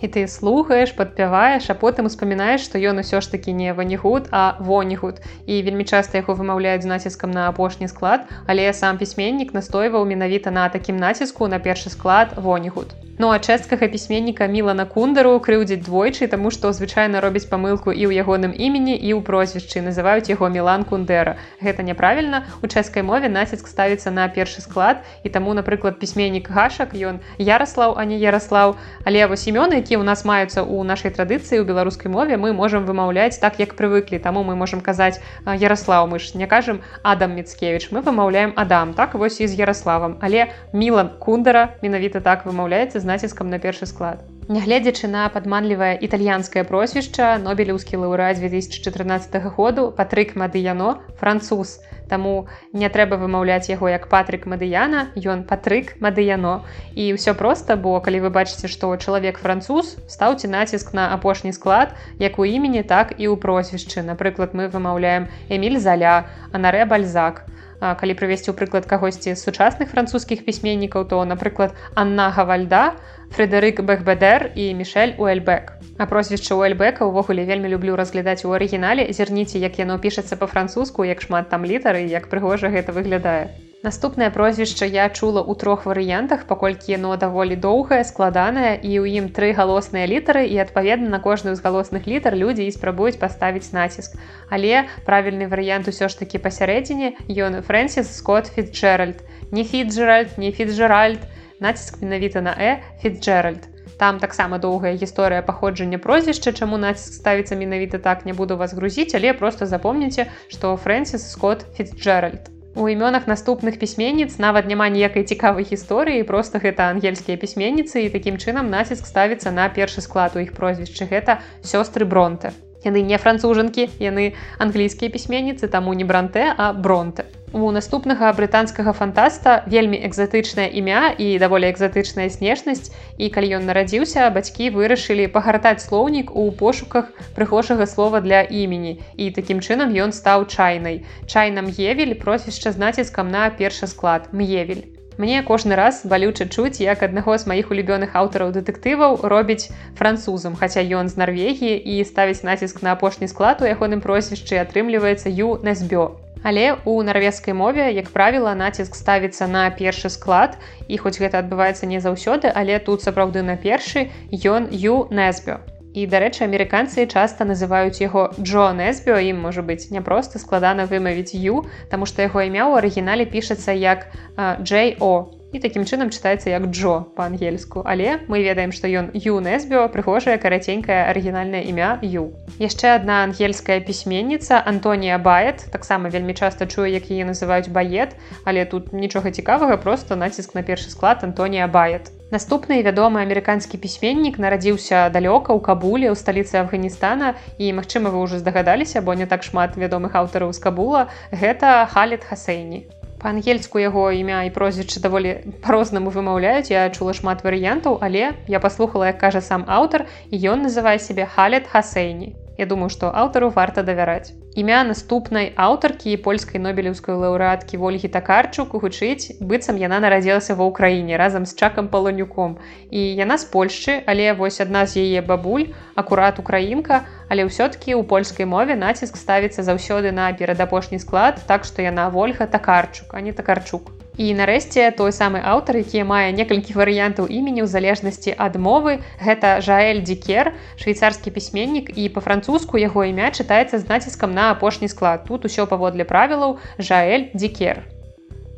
І 0.00 0.06
ты 0.08 0.28
слухаеш, 0.30 0.94
падпяваеш, 0.94 1.66
а 1.68 1.74
потым 1.74 2.06
успамінаеш, 2.06 2.62
што 2.64 2.78
ён 2.78 3.02
усё 3.02 3.20
ж 3.20 3.28
такі 3.34 3.52
не 3.52 3.74
ванігуд, 3.74 4.30
а 4.30 4.56
вонігуд. 4.62 5.18
І 5.44 5.58
вельмі 5.66 5.84
часта 5.84 6.22
яго 6.22 6.38
вымаўляюць 6.38 6.86
з 6.86 6.92
націскам 6.92 7.34
на 7.34 7.48
апошні 7.50 7.90
склад, 7.92 8.30
але 8.46 8.72
сам 8.72 8.96
пісьменнік 8.96 9.52
настойваў 9.52 10.06
менавіта 10.06 10.54
на 10.54 10.68
такім 10.68 10.96
націску 10.96 11.50
на 11.50 11.58
першы 11.58 11.90
склад 11.90 12.38
вонігуд. 12.38 13.07
Ну 13.18 13.32
а 13.34 13.38
чэшскага 13.42 13.90
пісьменніка 13.90 14.46
мілана 14.46 14.84
кундару 14.86 15.32
крыўдзіць 15.42 15.82
двойчы 15.82 16.28
таму 16.30 16.52
што 16.54 16.70
звычайна 16.70 17.18
робіць 17.18 17.50
памылку 17.50 17.90
і 17.90 18.06
ў 18.06 18.14
ягоным 18.22 18.54
імені 18.54 18.94
і 18.94 19.18
ў 19.18 19.26
прозвішчы 19.26 19.82
называюць 19.82 20.30
яго 20.30 20.46
мілан 20.46 20.86
кундэра. 20.86 21.34
Гэта 21.58 21.82
няправільна. 21.82 22.46
У 22.62 22.70
чэшскай 22.70 23.02
мове 23.02 23.26
націск 23.26 23.66
ставіцца 23.66 24.14
на 24.14 24.28
першы 24.30 24.62
склад 24.62 25.02
і 25.26 25.34
таму 25.34 25.50
напрыклад 25.58 25.98
пісьменнік 25.98 26.46
гашак 26.46 26.94
ён 26.94 27.18
ярослаў 27.42 27.98
а 27.98 28.06
не 28.06 28.22
ярослаў 28.22 28.78
але 29.02 29.26
вось 29.26 29.50
імёны 29.50 29.82
які 29.82 29.98
ў 29.98 30.06
нас 30.06 30.22
маюцца 30.22 30.62
ў 30.62 30.86
нашай 30.86 31.10
традыцыі 31.10 31.58
ў 31.58 31.66
беларускай 31.66 32.14
мове 32.14 32.38
мы 32.38 32.54
можемм 32.54 32.86
вымаўляць 32.86 33.42
так 33.42 33.58
як 33.58 33.74
прывыклі. 33.74 34.22
Таму 34.22 34.46
мы 34.46 34.54
можемм 34.54 34.78
казаць 34.78 35.18
ярослаў 35.42 36.06
мы 36.06 36.22
ж 36.22 36.38
не 36.38 36.46
кажам 36.46 36.86
адам 37.02 37.34
міцкевич 37.34 37.90
мы 37.90 37.98
вымаўляем 37.98 38.54
адам 38.54 38.94
так 38.94 39.18
вось 39.18 39.42
і 39.42 39.50
з 39.50 39.58
ярославам 39.58 40.22
але 40.22 40.54
мілан 40.70 41.18
кундара 41.18 41.74
менавіта 41.82 42.22
так 42.22 42.46
вымаўляецца 42.46 43.02
з 43.02 43.07
націскам 43.08 43.48
на 43.48 43.58
першы 43.58 43.88
склад. 43.88 44.26
Нягледзячы 44.48 45.08
на 45.12 45.26
падманлівае 45.28 45.92
італьянскае 46.06 46.62
прозвішча 46.68 47.36
нобелеўскі 47.42 47.98
лаўрэат 48.00 48.40
2014 48.40 49.36
году 49.56 49.90
патрык 49.98 50.32
мадыяно 50.40 50.94
француз. 51.20 51.80
Таму 52.08 52.48
не 52.72 52.88
трэба 52.88 53.18
вымаўляць 53.20 53.68
яго 53.68 53.90
як 53.92 54.08
патрык 54.08 54.48
мадыяна, 54.48 55.12
ён 55.20 55.44
патрык 55.44 55.92
мадыяно. 56.00 56.64
І 56.96 57.12
ўсё 57.12 57.36
проста, 57.36 57.76
бо 57.76 58.00
калі 58.00 58.24
вы 58.24 58.32
бачыце, 58.32 58.72
што 58.72 58.96
чалавек 58.96 59.36
француз, 59.36 60.00
стаўце 60.08 60.48
націск 60.48 60.96
на 60.96 61.12
апошні 61.12 61.52
склад, 61.52 61.92
як 62.16 62.40
у 62.40 62.48
імені, 62.48 62.88
так 62.88 63.12
і 63.20 63.28
ў 63.28 63.36
прозвішчы. 63.36 64.00
Напрыклад, 64.00 64.56
мы 64.56 64.72
вымаўляем 64.72 65.28
Эміль 65.52 65.76
заля, 65.76 66.24
Анарэ 66.56 66.88
бальзак 66.88 67.44
калі 67.80 68.14
прывесці 68.18 68.50
ў 68.50 68.58
прыклад 68.58 68.90
кагосьці 68.90 69.34
сучасных 69.38 69.90
французскіх 69.94 70.42
пісьменнікаў 70.44 71.06
то 71.10 71.22
напрыклад 71.24 71.76
Анна 71.94 72.30
гавальда 72.34 72.98
фредерык 73.30 73.84
бэкбедер 73.86 74.50
і 74.54 74.74
мішель 74.74 75.14
уэльбек 75.18 75.78
а 75.98 76.06
прозвішча 76.10 76.58
уэльбека 76.58 77.06
ўвогуле 77.06 77.46
вельмі 77.46 77.70
люблю 77.70 77.94
разглядаць 77.94 78.44
у 78.44 78.54
арыгінале. 78.54 79.06
Зірніце 79.12 79.58
як 79.62 79.78
яно 79.78 79.98
пішацца 79.98 80.36
па-французску 80.36 81.04
як 81.04 81.22
шмат 81.22 81.50
там 81.50 81.64
літары 81.64 82.06
як 82.06 82.30
прыгожа 82.30 82.70
гэта 82.70 82.94
выглядае 82.94 83.67
Наступнае 83.82 84.30
прозвішча 84.34 84.86
я 84.90 85.06
чула 85.08 85.38
ў 85.38 85.54
трох 85.54 85.84
варыянтах, 85.86 86.50
паколькі 86.50 86.90
яно 86.90 87.14
даволі 87.14 87.54
доўгае, 87.54 88.02
складанае 88.02 88.74
і 88.74 88.90
ў 88.98 89.22
ім 89.22 89.28
тры 89.30 89.54
галосныя 89.54 90.02
літары 90.10 90.42
і 90.50 90.58
адпаведна 90.58 91.06
на 91.14 91.20
кожную 91.22 91.54
з 91.54 91.62
галосных 91.62 92.10
літар 92.10 92.34
людзі 92.34 92.66
і 92.66 92.74
спрабуюць 92.74 93.22
паставіць 93.22 93.70
націск. 93.70 94.18
Але 94.50 94.90
правільны 95.06 95.46
варыянт 95.46 95.86
усё 95.86 96.10
ж 96.10 96.18
такі 96.18 96.42
пасярэдзіне 96.42 97.30
ён 97.30 97.62
Фрэнсіс 97.62 98.10
Скотт 98.18 98.50
Фітджеральд. 98.50 99.22
Не 99.54 99.62
Фітджеральд, 99.62 100.34
не 100.42 100.50
Фітджеральд, 100.50 101.22
націск 101.62 102.02
менавіта 102.02 102.42
на 102.42 102.58
э 102.58 102.82
Фітджеральд. 102.98 103.70
Там 103.94 104.18
таксама 104.18 104.58
доўгая 104.58 104.98
гісторыя 104.98 105.46
паходжання 105.46 106.02
прозвішча, 106.02 106.50
чаму 106.50 106.82
націск 106.82 107.22
ставіцца 107.22 107.54
менавіта 107.54 108.02
так 108.02 108.26
не 108.26 108.34
буду 108.34 108.58
вас 108.58 108.74
грузіць, 108.74 109.14
але 109.14 109.38
просто 109.38 109.70
запомніце, 109.70 110.26
што 110.50 110.74
Фрэнсіс 110.74 111.30
Скотт 111.30 111.66
Фітджеральд. 111.78 112.57
У 112.74 112.88
імёнах 112.88 113.26
наступных 113.26 113.78
пісьменніц 113.78 114.38
нават 114.38 114.66
няма 114.66 114.88
ніякай 114.88 115.24
цікавай 115.24 115.64
гісторыі 115.64 116.22
просто 116.22 116.58
гэта 116.58 116.92
ангельскія 116.92 117.36
пісьменніцы 117.40 118.04
і 118.04 118.12
такім 118.12 118.36
чынам 118.36 118.70
націск 118.70 119.06
ставіцца 119.06 119.50
на 119.50 119.68
першы 119.68 120.04
склад 120.04 120.36
у 120.36 120.44
іх 120.44 120.52
прозвішчы 120.52 121.08
гэта 121.08 121.40
сёстры 121.64 122.04
бронты 122.04 122.52
яны 122.84 123.02
не 123.02 123.18
францужанкі 123.18 123.88
яны 123.98 124.34
англійскія 124.58 125.10
пісьменніцы 125.10 125.68
таму 125.68 125.94
не 125.94 126.04
бранте 126.04 126.54
а 126.56 126.72
бронты 126.72 127.24
у 127.52 127.70
наступнага 127.70 128.32
брытанскага 128.32 128.92
фантаста 128.92 129.62
вельмі 129.66 130.00
экзатычнае 130.08 130.68
імя 130.80 131.14
і 131.16 131.38
даволі 131.38 131.70
экзатычная 131.70 132.28
снешнасць 132.28 132.92
і 133.16 133.30
калі 133.32 133.60
ён 133.60 133.66
нарадзіўся 133.70 134.28
бацькі 134.34 134.70
вырашылі 134.76 135.30
пагартаць 135.32 135.84
слоўнік 135.86 136.34
у 136.34 136.50
пошуках 136.52 137.08
прыгожага 137.38 137.86
слова 137.86 138.20
для 138.20 138.42
імені. 138.42 139.00
І 139.16 139.30
такім 139.30 139.64
чынам 139.64 139.96
ён 139.96 140.12
стаў 140.12 140.46
чайнай. 140.46 141.04
Чайнам 141.26 141.72
евель 141.72 142.14
прозвішча 142.14 142.72
з 142.72 142.78
націскам 142.78 143.30
на 143.30 143.48
першы 143.50 143.86
склад. 143.86 144.28
М'евель 144.32 144.84
Мне 145.18 145.42
кожны 145.42 145.74
раз 145.74 146.06
балюча 146.06 146.46
чуць, 146.46 146.78
як 146.78 147.02
аднаго 147.02 147.34
з 147.34 147.50
маіх 147.50 147.72
улюбёных 147.74 148.14
аўтараў 148.14 148.54
дэтэктываў 148.54 149.26
робіць 149.26 149.66
французам, 149.98 150.54
хаця 150.54 150.78
ён 150.78 151.10
з 151.10 151.18
Нарвегіі 151.18 151.74
і 151.74 152.04
ставіць 152.06 152.46
націск 152.46 152.86
на 152.86 152.94
апошні 152.94 153.26
склад 153.26 153.58
у 153.58 153.66
ягоным 153.66 153.98
прозвішчы 153.98 154.62
атрымліваецца 154.62 155.26
ю 155.26 155.58
насбё. 155.66 156.27
Але 156.42 156.76
у 156.84 157.02
нарвежскай 157.02 157.54
мове, 157.54 157.92
як 157.92 158.10
правіла, 158.10 158.54
націск 158.54 158.94
ставіцца 158.94 159.46
на 159.46 159.70
першы 159.70 160.10
склад 160.10 160.58
і 160.88 160.98
хоць 160.98 161.18
гэта 161.18 161.42
адбываецца 161.42 161.86
не 161.86 162.00
заўсёды, 162.00 162.52
але 162.54 162.78
тут 162.78 163.02
сапраўды 163.02 163.42
на 163.42 163.56
першы 163.56 164.10
ён 164.32 164.68
ю 164.70 165.08
нэсбё. 165.10 165.58
І 165.94 166.04
дарэчы, 166.06 166.44
амерыканцы 166.44 167.08
часта 167.08 167.44
называюць 167.48 167.98
яго 167.98 168.30
Джо 168.38 168.70
Нэсбё, 168.76 169.16
ім 169.18 169.40
можа 169.40 169.64
быць 169.64 169.90
няпроста 169.90 170.38
складана 170.38 170.84
вымавіць 170.84 171.34
ю, 171.34 171.64
таму 171.90 172.06
што 172.06 172.22
яго 172.22 172.44
імя 172.44 172.68
ў 172.68 172.78
арыгінале 172.78 173.24
пішацца 173.24 173.72
як 173.72 174.12
JO. 174.36 175.37
І 175.52 175.58
такім 175.58 175.84
чынам 175.88 176.12
чытаецца 176.12 176.50
як 176.52 176.68
Джо 176.68 177.08
па-ангельску 177.16 177.82
але 177.86 178.20
мы 178.28 178.42
ведаем 178.44 178.72
што 178.72 178.90
ён 178.90 179.10
юнесбіо 179.14 179.88
прыгожая 179.94 180.36
караценькая 180.42 181.08
арыгінальнае 181.12 181.64
імя 181.70 181.96
ю. 182.02 182.34
Яшчэ 182.58 182.94
одна 182.98 183.22
ангельская 183.24 183.80
пісьменніца 183.80 184.60
Антонія 184.60 185.18
бает 185.18 185.64
таксама 185.72 186.08
вельмі 186.08 186.34
часта 186.34 186.66
чую 186.66 186.90
як 186.92 187.08
яе 187.10 187.24
называюць 187.24 187.72
бает 187.72 188.16
але 188.44 188.64
тут 188.64 188.92
нічога 188.92 189.30
цікавага 189.30 189.76
просто 189.76 190.16
націск 190.16 190.54
на 190.54 190.62
першы 190.62 190.90
склад 190.90 191.24
Антонія 191.24 191.68
бает 191.68 192.12
наступны 192.30 192.82
вядомы 192.84 193.24
амерыканскі 193.24 193.80
пісьменнік 193.80 194.36
нарадзіўся 194.36 195.08
далёка 195.14 195.56
ў 195.56 195.60
кабуле 195.64 196.12
ў 196.12 196.16
сталіцы 196.16 196.60
афганістана. 196.60 197.34
І 197.56 197.72
магчыма 197.72 198.12
вы 198.12 198.20
ўжо 198.20 198.38
здагадаліся 198.42 199.00
бо 199.00 199.16
не 199.16 199.26
так 199.26 199.42
шмат 199.48 199.80
вядомых 199.80 200.12
аўтараў 200.12 200.52
з 200.52 200.60
кабула. 200.60 201.08
Гэта 201.32 201.88
халет 201.88 202.24
хасейні 202.28 202.97
па-ангельску 203.22 203.82
яго 203.82 204.08
імя 204.14 204.42
і 204.48 204.54
прозвішча 204.54 205.02
даволі 205.04 205.36
па-рознаму 205.62 206.10
вымаўляюць 206.14 206.70
я 206.72 206.88
чула 206.90 207.14
шмат 207.20 207.46
варыянтаў 207.46 207.98
але 208.08 208.34
я 208.46 208.60
паслухала 208.64 209.10
як 209.12 209.18
кажа 209.22 209.40
сам 209.44 209.64
аўтар 209.66 210.06
і 210.30 210.42
ён 210.54 210.68
называе 210.68 210.98
сябе 210.98 211.26
халет 211.26 211.66
хасейні 211.66 212.34
Я 212.58 212.66
думаю 212.66 212.90
што 212.90 213.08
аўтару 213.14 213.48
варта 213.54 213.82
давяраць 213.86 214.34
імя 214.58 214.78
наступнай 214.86 215.52
аўтаркі 215.64 216.16
польскай 216.24 216.58
нобелеўскай 216.62 217.14
лаўрэаткі 217.14 217.78
ольгі 217.78 218.10
такарчук 218.16 218.74
гучыць 218.82 219.38
быццам 219.38 219.78
яна 219.78 220.00
нарадзілася 220.02 220.58
ва 220.58 220.66
ўкраіне 220.70 221.20
разам 221.22 221.46
з 221.46 221.54
чакам 221.54 221.86
паланюком 221.92 222.58
і 222.90 223.04
яна 223.20 223.38
з 223.38 223.46
польшчы 223.54 223.94
але 224.10 224.34
вось 224.40 224.58
адна 224.66 224.82
з 224.90 225.06
яе 225.06 225.22
бабуль 225.22 225.70
акурат 225.94 226.42
украінка 226.42 227.04
але 227.28 227.44
ўсё-ткі 227.48 227.94
ў 227.94 228.02
польскай 228.08 228.48
мове 228.48 228.74
націск 228.74 229.20
ставіцца 229.20 229.62
заўсёды 229.62 230.12
на 230.12 230.32
перадапошні 230.32 230.98
склад 230.98 231.44
так 231.46 231.64
што 231.68 231.84
яна 231.84 232.10
ольга 232.12 232.50
такарчук 232.50 233.14
а 233.14 233.20
не 233.20 233.32
такарчук 233.32 233.92
І 234.18 234.34
нарэшце 234.34 234.90
той 234.98 235.12
самы 235.14 235.38
аўтар, 235.46 235.76
які 235.78 236.02
мае 236.02 236.34
некалькі 236.34 236.74
варыянтаў 236.74 237.30
імені 237.30 237.62
ў 237.62 237.70
залежнасці 237.70 238.34
ад 238.34 238.58
мовы, 238.58 238.98
гэта 239.22 239.62
Жаэль 239.62 240.02
Дзікер, 240.02 240.50
швейцарскі 240.82 241.30
пісьменнік 241.36 241.92
і 241.94 242.08
па-французску 242.16 242.82
яго 242.82 243.06
імя 243.06 243.30
чытаецца 243.30 243.78
з 243.78 243.86
націскам 243.86 244.34
на 244.34 244.50
апошні 244.56 244.90
склад. 244.90 245.22
Тут 245.30 245.46
усё 245.46 245.70
паводле 245.70 246.02
правілаў 246.02 246.58
Жаэль 246.82 247.30
Дзікер. 247.30 247.86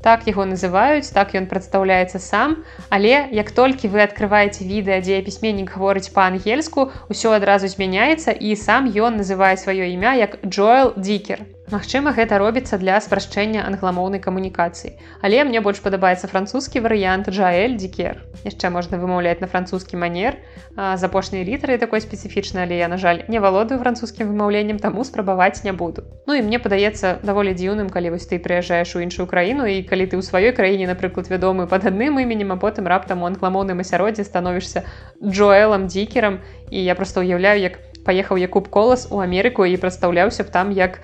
Так 0.01 0.25
яго 0.25 0.49
называюць, 0.49 1.13
так 1.13 1.35
ён 1.37 1.45
прадстаўляецца 1.47 2.19
сам. 2.25 2.65
Але 2.89 3.29
як 3.37 3.53
толькі 3.53 3.93
вы 3.93 4.01
адкрываеце 4.09 4.65
відэа, 4.65 5.05
дзе 5.05 5.21
пісьменнік 5.21 5.77
гаворыць 5.77 6.09
па-ангельску, 6.17 6.89
усё 7.13 7.37
адразу 7.37 7.69
змяняецца 7.69 8.33
і 8.33 8.57
сам 8.57 8.89
ён 8.89 9.21
называе 9.21 9.57
сваё 9.61 9.85
імя 9.93 10.17
як 10.17 10.41
Джоэл 10.41 10.97
Дзікер. 10.97 11.45
Магчыма, 11.71 12.11
гэта 12.11 12.35
робіцца 12.43 12.83
для 12.83 12.99
спрашчэння 12.99 13.63
англамоўнай 13.63 14.19
камунікацыі. 14.19 14.99
Але 15.23 15.45
мне 15.47 15.61
больш 15.63 15.79
падабаецца 15.79 16.27
французскі 16.27 16.83
варыянт 16.83 17.31
Джаэль 17.31 17.79
Дзікер. 17.79 18.19
Яшчэ 18.43 18.75
можна 18.75 18.99
вымаўляць 18.99 19.39
на 19.39 19.47
французскі 19.47 19.95
манер. 19.95 20.43
з 20.75 21.03
апошняй 21.05 21.45
літары 21.45 21.79
такой 21.79 22.01
спецыфічна, 22.01 22.63
але 22.63 22.79
я, 22.79 22.89
на 22.89 22.97
жаль, 22.97 23.23
не 23.29 23.39
валодаю 23.39 23.79
французскім 23.79 24.31
вымаўленнем, 24.31 24.79
таму 24.79 25.05
спрабаваць 25.05 25.63
не 25.63 25.73
буду. 25.73 26.03
Ну 26.27 26.35
і 26.35 26.43
мне 26.43 26.59
падаецца 26.59 27.19
даволі 27.23 27.55
дзіўным, 27.55 27.91
калі 27.91 28.15
вось 28.15 28.27
ты 28.27 28.39
прыязджаеш 28.39 28.97
у 28.97 29.03
іншую 29.03 29.27
краіну 29.27 29.67
і 29.67 29.83
калі 29.83 30.07
ты 30.07 30.17
ў 30.17 30.23
сваёй 30.23 30.55
краіне, 30.55 30.87
напрыклад, 30.87 31.31
вядомы 31.31 31.67
пад 31.67 31.87
адным 31.87 32.19
іменем, 32.19 32.53
а 32.53 32.57
потым 32.57 32.87
раптам 32.87 33.23
у 33.23 33.27
англамоўным 33.27 33.83
асяроддзе 33.83 34.25
становішся 34.25 34.87
Джоэлам 35.23 35.87
дзікерам 35.87 36.41
і 36.71 36.79
я 36.83 36.95
проста 36.95 37.21
ўяўляю, 37.21 37.61
як 37.61 37.90
паехаў 38.05 38.37
Якуб 38.39 38.69
колас 38.69 39.09
у 39.11 39.21
Амерыку 39.21 39.65
і 39.65 39.77
прадстаўляўся 39.77 40.45
б 40.45 40.51
там 40.51 40.73
як 40.73 41.01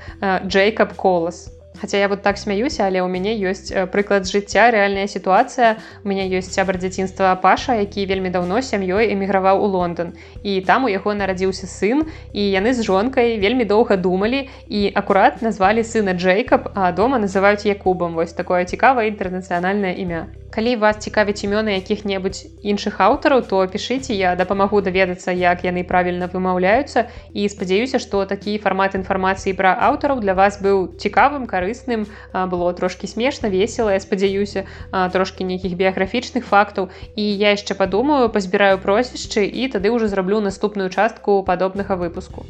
Джейкаб 0.46 0.96
колас. 0.96 1.52
Хаця 1.80 1.98
я 1.98 2.08
вот 2.08 2.22
так 2.22 2.38
смяюся, 2.38 2.86
але 2.86 3.04
ў 3.04 3.08
мяне 3.08 3.36
ёсць 3.36 3.68
прыклад 3.92 4.24
жыцця 4.24 4.72
рэальная 4.72 5.04
сітуацыя. 5.06 5.76
У 6.04 6.08
мяне 6.08 6.24
ёсць 6.32 6.48
сябр 6.48 6.80
дзяцінства 6.80 7.34
паша, 7.36 7.76
які 7.76 8.06
вельмі 8.08 8.32
даўно 8.32 8.62
сям'ёй 8.64 9.12
эміграваў 9.12 9.60
у 9.60 9.68
Лондон. 9.68 10.16
І 10.42 10.60
там 10.64 10.88
у 10.88 10.88
яго 10.88 11.12
нарадзіўся 11.12 11.68
сын 11.68 12.08
і 12.32 12.40
яны 12.40 12.72
з 12.72 12.80
жонкай 12.80 13.36
вельмі 13.36 13.68
доўга 13.68 14.00
думалі 14.00 14.48
і 14.68 14.88
акурат 14.94 15.42
назвалі 15.42 15.84
сына 15.84 16.16
Джейкаб, 16.16 16.72
а 16.74 16.92
дома 16.92 17.20
называюць 17.20 17.68
Якубам 17.68 18.16
вось 18.16 18.32
такое 18.32 18.64
цікавае 18.64 19.12
інтэрнацыянальнае 19.12 20.00
імя 20.00 20.26
калі 20.56 20.72
вас 20.80 20.96
цікавіць 21.04 21.44
імёны 21.44 21.76
якіх-небудзь 21.76 22.64
іншых 22.64 22.96
аўтараў 23.04 23.44
то 23.44 23.60
пішыце 23.68 24.16
я 24.16 24.32
дапамагу 24.40 24.80
даведацца 24.80 25.28
як 25.36 25.68
яны 25.68 25.84
правільна 25.84 26.32
вымаўляюцца. 26.32 27.12
І 27.36 27.44
спадзяюся 27.52 28.00
што 28.00 28.24
такі 28.24 28.56
фармат 28.64 28.96
інфармацыі 28.96 29.52
пра 29.52 29.76
аўтараў 29.76 30.24
для 30.24 30.32
вас 30.32 30.56
быў 30.64 30.96
цікавым 30.96 31.44
карысным 31.44 32.08
было 32.32 32.72
трошки 32.72 33.04
смешна 33.04 33.52
весела 33.52 33.92
я 33.92 34.00
спадзяюся 34.00 34.64
трошки 35.12 35.44
нейкіх 35.44 35.76
біяграфічных 35.76 36.48
фактаў. 36.48 36.88
І 37.20 37.24
я 37.36 37.52
яшчэ 37.52 37.76
падумаю 37.76 38.32
пазбіраю 38.32 38.80
прозвішчы 38.80 39.44
і 39.44 39.68
тады 39.68 39.92
ўжо 39.92 40.08
зраблю 40.08 40.40
наступную 40.40 40.88
частку 40.88 41.42
падобнага 41.44 42.00
выпуску. 42.00 42.48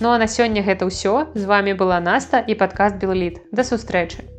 Ну 0.00 0.08
а 0.08 0.16
на 0.16 0.24
сёння 0.24 0.64
гэта 0.64 0.88
ўсё. 0.88 1.28
З 1.36 1.44
вами 1.44 1.76
была 1.76 2.00
наста 2.00 2.40
і 2.40 2.56
падкаст 2.56 2.96
белліт 2.96 3.44
да 3.52 3.60
сустрэчы 3.60 4.35